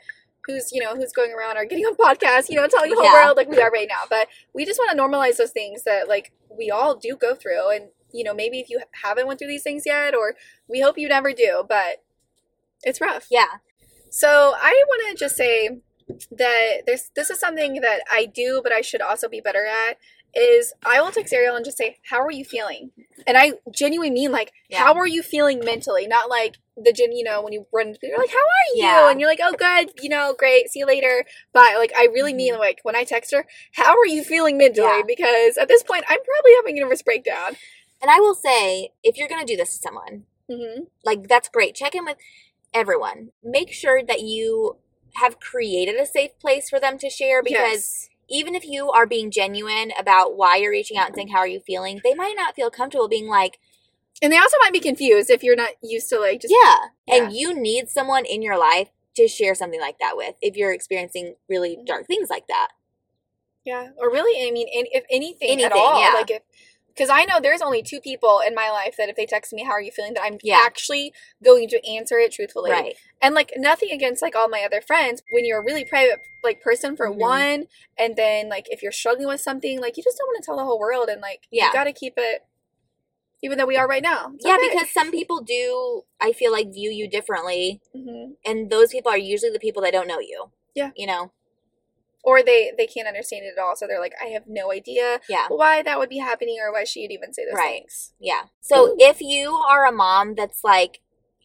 who's 0.47 0.73
you 0.73 0.83
know 0.83 0.95
who's 0.95 1.11
going 1.13 1.33
around 1.33 1.57
or 1.57 1.65
getting 1.65 1.87
on 1.87 1.95
podcasts 1.97 2.51
you 2.51 2.57
know 2.57 2.67
telling 2.69 2.91
the 2.91 2.97
whole 2.97 3.05
Yeah. 3.07 3.25
world 3.25 3.39
like 3.39 3.49
we 3.49 3.59
are 3.63 3.71
right 3.71 3.89
now. 3.89 4.03
But 4.11 4.29
we 4.55 4.67
just 4.67 4.79
want 4.79 4.91
to 4.95 5.03
normalize 5.03 5.39
those 5.39 5.53
things 5.53 5.85
that 5.85 6.07
like 6.07 6.33
we 6.51 6.71
all 6.71 6.97
do 6.97 7.17
go 7.17 7.35
through. 7.35 7.71
And 7.75 7.89
you 8.13 8.25
know 8.25 8.35
maybe 8.35 8.61
if 8.61 8.69
you 8.69 8.81
haven't 9.03 9.27
went 9.27 9.39
through 9.39 9.49
these 9.49 9.63
things 9.63 9.85
yet 9.87 10.15
or 10.15 10.35
we 10.69 10.81
hope 10.83 10.97
you 10.99 11.09
never 11.09 11.33
do 11.33 11.65
but 11.69 12.04
it's 12.85 13.01
rough 13.01 13.27
yeah 13.31 13.47
so 14.11 14.55
I 14.57 14.85
want 14.89 15.03
to 15.11 15.25
just 15.25 15.37
say 15.37 15.71
that 16.31 16.83
this 16.87 17.11
this 17.17 17.31
is 17.31 17.41
something 17.41 17.81
that 17.81 18.01
I 18.13 18.27
do, 18.27 18.61
but 18.63 18.73
I 18.73 18.81
should 18.81 19.01
also 19.01 19.29
be 19.29 19.41
better 19.41 19.67
at. 19.67 19.97
is 20.37 20.73
I 20.87 21.01
will 21.01 21.11
text 21.11 21.33
Ariel 21.33 21.57
and 21.57 21.65
just 21.65 21.79
say, 21.79 21.99
"How 22.11 22.21
are 22.21 22.31
you 22.31 22.45
feeling?" 22.45 22.91
And 23.27 23.37
I 23.37 23.55
genuinely 23.73 24.13
mean 24.13 24.31
like, 24.31 24.53
Yeah. 24.69 24.79
"How 24.85 24.95
are 24.95 25.07
you 25.07 25.23
feeling 25.23 25.61
mentally?" 25.65 26.07
Not 26.07 26.29
like 26.29 26.57
the 26.77 26.93
gen, 26.93 27.11
you 27.13 27.25
know, 27.25 27.41
when 27.43 27.53
you 27.53 27.67
run, 27.73 27.97
you're 28.03 28.19
like, 28.19 28.31
"How 28.31 28.39
are 28.39 28.67
you?" 28.77 28.83
Yeah. 28.85 29.11
And 29.11 29.19
you're 29.21 29.29
like, 29.31 29.41
"Oh, 29.43 29.55
good, 29.55 29.93
you 30.03 30.09
know, 30.09 30.35
great, 30.39 30.69
see 30.71 30.81
you 30.81 30.87
later." 30.87 31.25
But 31.53 31.75
like, 31.79 31.93
I 31.97 32.05
really 32.07 32.35
mean 32.35 32.57
like 32.59 32.79
when 32.85 32.95
I 32.95 33.03
text 33.05 33.33
her, 33.33 33.47
"How 33.75 33.97
are 33.99 34.07
you 34.07 34.23
feeling 34.23 34.57
mentally?" 34.59 34.87
Mm-hmm. 34.87 35.09
Yeah. 35.09 35.15
Because 35.17 35.57
at 35.57 35.67
this 35.69 35.83
point, 35.83 36.05
I'm 36.09 36.19
probably 36.23 36.53
having 36.57 36.79
a 36.79 36.83
nervous 36.83 37.03
breakdown. 37.03 37.57
And 38.03 38.11
I 38.13 38.21
will 38.21 38.35
say, 38.35 38.91
if 39.03 39.17
you're 39.17 39.29
going 39.29 39.41
to 39.45 39.53
do 39.53 39.57
this 39.57 39.73
to 39.73 39.79
someone, 39.79 40.27
Mm-hmm. 40.51 40.83
like 41.05 41.27
that's 41.27 41.49
great. 41.49 41.75
Check 41.75 41.95
in 41.95 42.05
with 42.05 42.19
everyone. 42.75 43.31
Make 43.43 43.73
sure 43.73 44.03
that 44.03 44.21
you 44.21 44.77
have 45.15 45.41
created 45.41 45.95
a 45.97 46.07
safe 46.07 46.39
place 46.39 46.69
for 46.69 46.81
them 46.81 46.99
to 46.99 47.09
share 47.09 47.43
because 47.43 47.57
Because 47.57 48.09
even 48.29 48.55
if 48.55 48.67
you 48.67 48.91
are 48.91 49.07
being 49.07 49.31
genuine 49.31 49.93
about 49.99 50.37
why 50.37 50.57
you're 50.57 50.71
reaching 50.71 50.97
out 50.97 51.07
and 51.07 51.15
saying 51.15 51.29
how 51.29 51.39
are 51.39 51.47
you 51.47 51.61
feeling, 51.61 52.01
they 52.03 52.15
might 52.15 52.35
not 52.37 52.57
feel 52.57 52.71
comfortable 52.71 53.09
being 53.09 53.29
like, 53.29 53.59
and 54.23 54.33
they 54.33 54.39
also 54.39 54.57
might 54.61 54.73
be 54.73 54.81
confused 54.81 55.31
if 55.31 55.43
you're 55.43 55.57
not 55.57 55.73
used 55.83 56.09
to 56.09 56.19
like 56.19 56.41
just 56.41 56.55
yeah. 56.55 56.77
Yeah. 57.07 57.25
And 57.25 57.33
you 57.33 57.55
need 57.55 57.89
someone 57.89 58.25
in 58.25 58.43
your 58.43 58.59
life 58.59 58.89
to 59.17 59.29
share 59.29 59.55
something 59.55 59.81
like 59.81 59.99
that 60.01 60.17
with 60.17 60.35
if 60.41 60.57
you're 60.57 60.73
experiencing 60.73 61.35
really 61.49 61.77
mm-hmm. 61.77 61.85
dark 61.85 62.07
things 62.07 62.29
like 62.31 62.47
that. 62.49 62.69
Yeah, 63.65 63.91
or 63.97 64.11
really, 64.11 64.47
I 64.47 64.51
mean, 64.53 64.67
if 64.71 65.05
anything, 65.11 65.49
Anything, 65.49 65.65
at 65.65 65.73
all, 65.73 65.99
yeah. 65.99 66.13
like 66.13 66.31
if 66.31 66.43
because 66.95 67.11
I 67.11 67.25
know 67.25 67.41
there's 67.41 67.61
only 67.63 67.83
two 67.83 68.01
people 68.01 68.41
in 68.47 68.55
my 68.55 68.71
life 68.71 68.95
that 68.99 69.09
if 69.09 69.17
they 69.17 69.27
text 69.27 69.53
me, 69.53 69.65
"How 69.65 69.73
are 69.73 69.81
you 69.81 69.91
feeling?" 69.91 70.15
that 70.15 70.23
I'm 70.23 70.39
Yeah. 70.43 70.61
actually 70.63 71.13
going 71.43 71.69
to 71.69 71.87
answer 71.89 72.19
it 72.19 72.33
truthfully. 72.33 72.71
Right. 72.71 72.97
And 73.21 73.35
like 73.35 73.53
nothing 73.57 73.91
against 73.91 74.23
like 74.23 74.37
all 74.37 74.49
my 74.49 74.63
other 74.65 74.81
friends. 74.81 75.23
When 75.33 75.45
you're 75.45 75.59
a 75.61 75.65
really 75.65 75.85
private 75.85 76.21
like 76.43 76.61
person 76.63 76.97
for 76.97 77.09
Mhm. 77.11 77.17
one, 77.17 77.69
and 77.99 78.17
then 78.17 78.49
like 78.49 78.67
if 78.71 78.83
you're 78.83 78.93
struggling 78.93 79.29
with 79.29 79.41
something, 79.41 79.81
like 79.81 79.97
you 79.97 80.03
just 80.03 80.19
don't 80.19 80.29
want 80.29 80.43
to 80.43 80.47
tell 80.47 80.57
the 80.57 80.65
whole 80.65 80.79
world, 80.79 81.09
and 81.09 81.21
like 81.21 81.49
Yeah. 81.51 81.67
you 81.69 81.73
got 81.73 81.85
to 81.85 81.93
keep 81.93 82.15
it. 82.17 82.45
Even 83.43 83.59
though 83.59 83.67
we 83.67 83.77
are 83.77 83.87
right 83.87 84.03
now. 84.03 84.33
It's 84.37 84.47
Yeah, 84.47 84.57
okay. 84.57 84.71
because 84.71 84.91
some 84.91 85.11
people 85.11 85.41
do, 85.43 86.05
I 86.19 86.33
feel 86.33 86.51
like, 86.51 86.69
view 86.73 86.91
you 86.91 87.07
differently. 87.07 87.81
Mhm. 87.95 88.37
And 88.45 88.71
those 88.71 88.91
people 88.91 89.11
are 89.11 89.19
usually 89.19 89.53
the 89.53 89.59
people 89.59 89.83
that 89.83 89.93
don't 89.93 90.07
know 90.09 90.19
you. 90.21 90.51
Yeah. 90.75 90.93
You 90.97 91.07
know? 91.07 91.31
Or 92.25 92.43
they 92.43 92.73
they 92.77 92.87
can't 92.87 93.07
understand 93.07 93.45
it 93.45 93.55
at 93.57 93.63
all, 93.63 93.77
so 93.77 93.87
they're 93.87 94.01
like, 94.01 94.15
I 94.21 94.29
have 94.29 94.45
no 94.47 94.73
idea 94.73 95.21
Yeah. 95.29 95.47
why 95.49 95.83
that 95.83 95.99
would 95.99 96.09
be 96.09 96.19
happening 96.19 96.57
or 96.61 96.73
why 96.73 96.85
she'd 96.85 97.13
even 97.13 97.33
say 97.35 97.45
those 97.45 97.55
Right. 97.55 97.81
things. 97.81 98.15
Yeah. 98.19 98.45
So 98.61 98.97
if 98.99 99.21
you 99.21 99.53
are 99.55 99.87
a 99.87 99.93
mom 99.93 100.35
that's 100.35 100.65
like, 100.65 101.01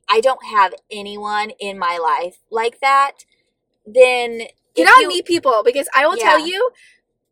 I 0.07 0.21
don't 0.21 0.43
have 0.45 0.73
anyone 0.89 1.51
in 1.59 1.77
my 1.77 1.97
life 1.97 2.37
like 2.49 2.79
that, 2.79 3.25
then 3.85 4.39
Get 4.39 4.49
if 4.75 4.87
out 4.87 4.95
you- 4.97 5.03
and 5.03 5.07
meet 5.09 5.25
people 5.25 5.63
because 5.63 5.87
I 5.93 6.07
will 6.07 6.17
Yeah. 6.17 6.23
tell 6.23 6.39
you, 6.47 6.71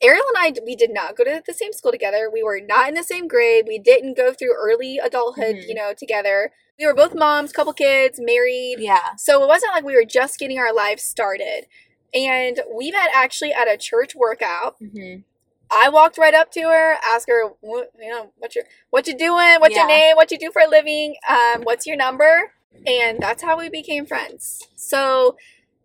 Ariel 0.02 0.26
and 0.36 0.38
I 0.38 0.54
we 0.64 0.76
did 0.76 0.92
not 0.94 1.16
go 1.16 1.24
to 1.24 1.42
the 1.46 1.54
same 1.54 1.74
school 1.74 1.92
together. 1.92 2.30
We 2.32 2.44
were 2.44 2.60
not 2.60 2.88
in 2.90 2.94
the 2.96 3.04
same 3.04 3.28
grade. 3.28 3.66
We 3.68 3.80
didn't 3.80 4.16
go 4.16 4.32
through 4.34 4.54
early 4.56 5.00
adulthood, 5.00 5.56
Mhm. 5.56 5.68
you 5.68 5.74
know, 5.74 5.94
together. 5.94 6.52
We 6.78 6.86
were 6.86 6.94
both 6.94 7.16
moms, 7.16 7.52
couple 7.52 7.74
kids, 7.74 8.20
married. 8.20 8.76
Yeah. 8.80 9.16
So 9.18 9.42
it 9.44 9.48
wasn't 9.48 9.74
like 9.74 9.84
we 9.84 9.96
were 9.96 10.06
just 10.06 10.38
getting 10.38 10.60
our 10.60 10.72
lives 10.72 11.02
started. 11.04 11.66
And 12.14 12.62
we 12.74 12.92
met 12.92 13.10
actually 13.14 13.54
at 13.54 13.68
a 13.68 13.78
church 13.78 14.16
workout. 14.16 14.76
hmm 14.80 15.18
I 15.70 15.90
walked 15.90 16.18
right 16.18 16.34
up 16.34 16.50
to 16.54 16.62
her, 16.62 16.96
asked 17.06 17.28
her, 17.28 17.50
what, 17.60 17.92
you 18.00 18.10
know, 18.10 18.32
what 18.38 18.56
you 18.56 18.64
what 18.90 19.06
you 19.06 19.18
doing? 19.18 19.60
What's 19.60 19.76
your 19.76 19.86
name? 19.86 20.16
What 20.16 20.32
you 20.32 20.40
do 20.40 20.50
for 20.50 20.62
a 20.62 20.70
living? 20.70 21.16
Um, 21.30 21.64
what's 21.64 21.86
your 21.86 21.98
number? 21.98 22.54
And 22.86 23.20
that's 23.20 23.44
how 23.44 23.58
we 23.58 23.68
became 23.70 24.06
friends. 24.06 24.66
So 24.78 25.36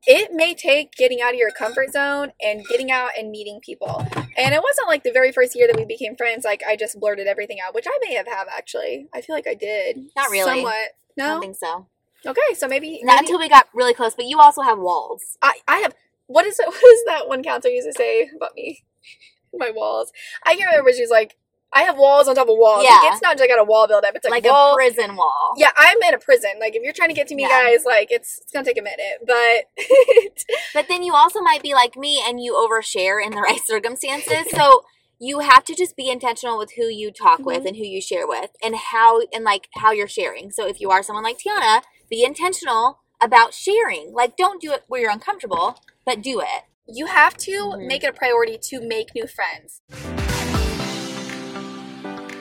it 0.06 0.32
may 0.32 0.54
take 0.54 0.92
getting 0.92 1.20
out 1.20 1.30
of 1.30 1.36
your 1.36 1.50
comfort 1.50 1.92
zone 1.92 2.32
and 2.40 2.64
getting 2.68 2.92
out 2.92 3.10
and 3.18 3.30
meeting 3.30 3.60
people. 3.60 4.06
And 4.36 4.54
it 4.54 4.62
wasn't 4.62 4.88
like 4.88 5.02
the 5.02 5.12
very 5.12 5.32
first 5.32 5.56
year 5.56 5.66
that 5.66 5.76
we 5.76 5.84
became 5.84 6.16
friends, 6.16 6.44
like 6.44 6.62
I 6.66 6.76
just 6.76 7.00
blurted 7.00 7.26
everything 7.26 7.58
out, 7.64 7.74
which 7.74 7.86
I 7.88 7.98
may 8.06 8.14
have 8.14 8.28
have 8.28 8.46
actually. 8.56 9.08
I 9.12 9.20
feel 9.20 9.34
like 9.34 9.46
I 9.48 9.54
did. 9.54 10.10
Not 10.16 10.30
really. 10.30 10.44
Somewhat. 10.44 10.72
I 10.72 10.90
No. 11.16 11.26
don't 11.26 11.40
think 11.40 11.56
so. 11.56 11.86
Okay, 12.24 12.54
so 12.54 12.68
maybe, 12.68 13.00
Not 13.02 13.16
maybe 13.16 13.26
until 13.26 13.40
we 13.40 13.48
got 13.48 13.68
really 13.74 13.94
close, 13.94 14.14
but 14.14 14.26
you 14.26 14.38
also 14.38 14.62
have 14.62 14.78
walls. 14.78 15.36
I, 15.42 15.54
I 15.66 15.78
have 15.78 15.92
what 16.32 16.46
is 16.46 16.58
it 16.58 16.66
what 16.82 16.92
is 16.94 17.04
that 17.06 17.28
one 17.28 17.42
counselor 17.42 17.72
used 17.74 17.86
to 17.88 17.92
say 17.92 18.30
about 18.36 18.54
me? 18.56 18.84
My 19.54 19.70
walls. 19.70 20.12
I 20.44 20.54
can't 20.56 20.70
remember 20.70 20.92
she 20.92 21.02
was 21.02 21.10
like, 21.10 21.36
I 21.74 21.82
have 21.82 21.96
walls 21.96 22.28
on 22.28 22.34
top 22.34 22.48
of 22.48 22.56
walls. 22.58 22.84
Yeah. 22.84 22.96
Like, 23.02 23.12
it's 23.12 23.22
not 23.22 23.32
just 23.32 23.40
like 23.40 23.50
I 23.50 23.54
got 23.56 23.62
a 23.62 23.64
wall 23.64 23.86
build 23.88 24.04
up. 24.04 24.14
It's 24.14 24.24
like, 24.24 24.44
Like 24.44 24.52
wall. 24.52 24.72
a 24.72 24.76
prison 24.76 25.16
wall. 25.16 25.52
yeah, 25.56 25.70
I'm 25.76 25.96
in 26.02 26.14
a 26.14 26.18
prison. 26.18 26.52
Like 26.60 26.74
if 26.76 26.82
you're 26.82 26.92
trying 26.92 27.08
to 27.10 27.14
get 27.14 27.28
to 27.28 27.34
me 27.34 27.42
Yeah. 27.42 27.62
guys, 27.62 27.84
like 27.86 28.08
it's 28.10 28.40
it's 28.42 28.52
gonna 28.52 28.64
take 28.64 28.78
a 28.78 28.82
minute. 28.82 29.18
But 29.26 29.68
But 30.74 30.88
then 30.88 31.02
you 31.02 31.14
also 31.14 31.40
might 31.40 31.62
be 31.62 31.74
like 31.74 31.96
me 31.96 32.22
and 32.26 32.42
you 32.42 32.54
overshare 32.54 33.24
in 33.24 33.32
the 33.32 33.40
right 33.40 33.60
circumstances. 33.64 34.46
So 34.54 34.82
you 35.18 35.38
have 35.40 35.64
to 35.64 35.74
just 35.74 35.96
be 35.96 36.08
intentional 36.10 36.58
with 36.58 36.72
who 36.76 36.84
you 36.86 37.12
talk 37.12 37.40
with 37.40 37.62
Mhm. 37.62 37.68
and 37.68 37.76
who 37.76 37.84
you 37.84 38.00
share 38.00 38.26
with 38.26 38.50
and 38.62 38.74
how 38.74 39.20
and 39.32 39.44
like 39.44 39.68
how 39.76 39.92
you're 39.92 40.08
sharing. 40.08 40.50
So 40.50 40.66
if 40.66 40.80
you 40.80 40.90
are 40.90 41.02
someone 41.02 41.24
like 41.24 41.38
Tiana, 41.38 41.82
be 42.10 42.24
intentional 42.24 42.98
about 43.22 43.54
sharing. 43.54 44.12
Like 44.12 44.36
don't 44.36 44.60
do 44.60 44.72
it 44.72 44.84
where 44.88 45.00
you're 45.02 45.10
uncomfortable, 45.10 45.76
but 46.04 46.22
do 46.22 46.40
it. 46.40 46.64
you 46.88 47.06
have 47.06 47.36
to 47.36 47.52
Mhm. 47.52 47.86
make 47.86 48.02
it 48.02 48.08
a 48.08 48.12
priority 48.12 48.58
to 48.58 48.80
make 48.80 49.14
new 49.14 49.26
friends. 49.26 49.80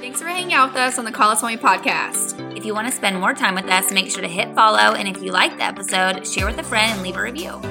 Thanks 0.01 0.19
for 0.19 0.27
hanging 0.27 0.51
out 0.53 0.69
with 0.69 0.77
us 0.77 0.97
on 0.97 1.05
the 1.05 1.11
Call 1.11 1.29
Us 1.29 1.43
Mommy 1.43 1.57
podcast. 1.57 2.57
If 2.57 2.65
you 2.65 2.73
want 2.73 2.87
to 2.87 2.93
spend 2.93 3.19
more 3.19 3.33
time 3.35 3.53
with 3.55 3.69
us, 3.69 3.91
make 3.91 4.09
sure 4.09 4.21
to 4.23 4.27
hit 4.27 4.53
follow. 4.55 4.95
And 4.95 5.07
if 5.07 5.21
you 5.21 5.31
liked 5.31 5.57
the 5.57 5.63
episode, 5.63 6.27
share 6.27 6.47
with 6.47 6.57
a 6.57 6.63
friend 6.63 6.91
and 6.93 7.03
leave 7.03 7.15
a 7.17 7.21
review. 7.21 7.61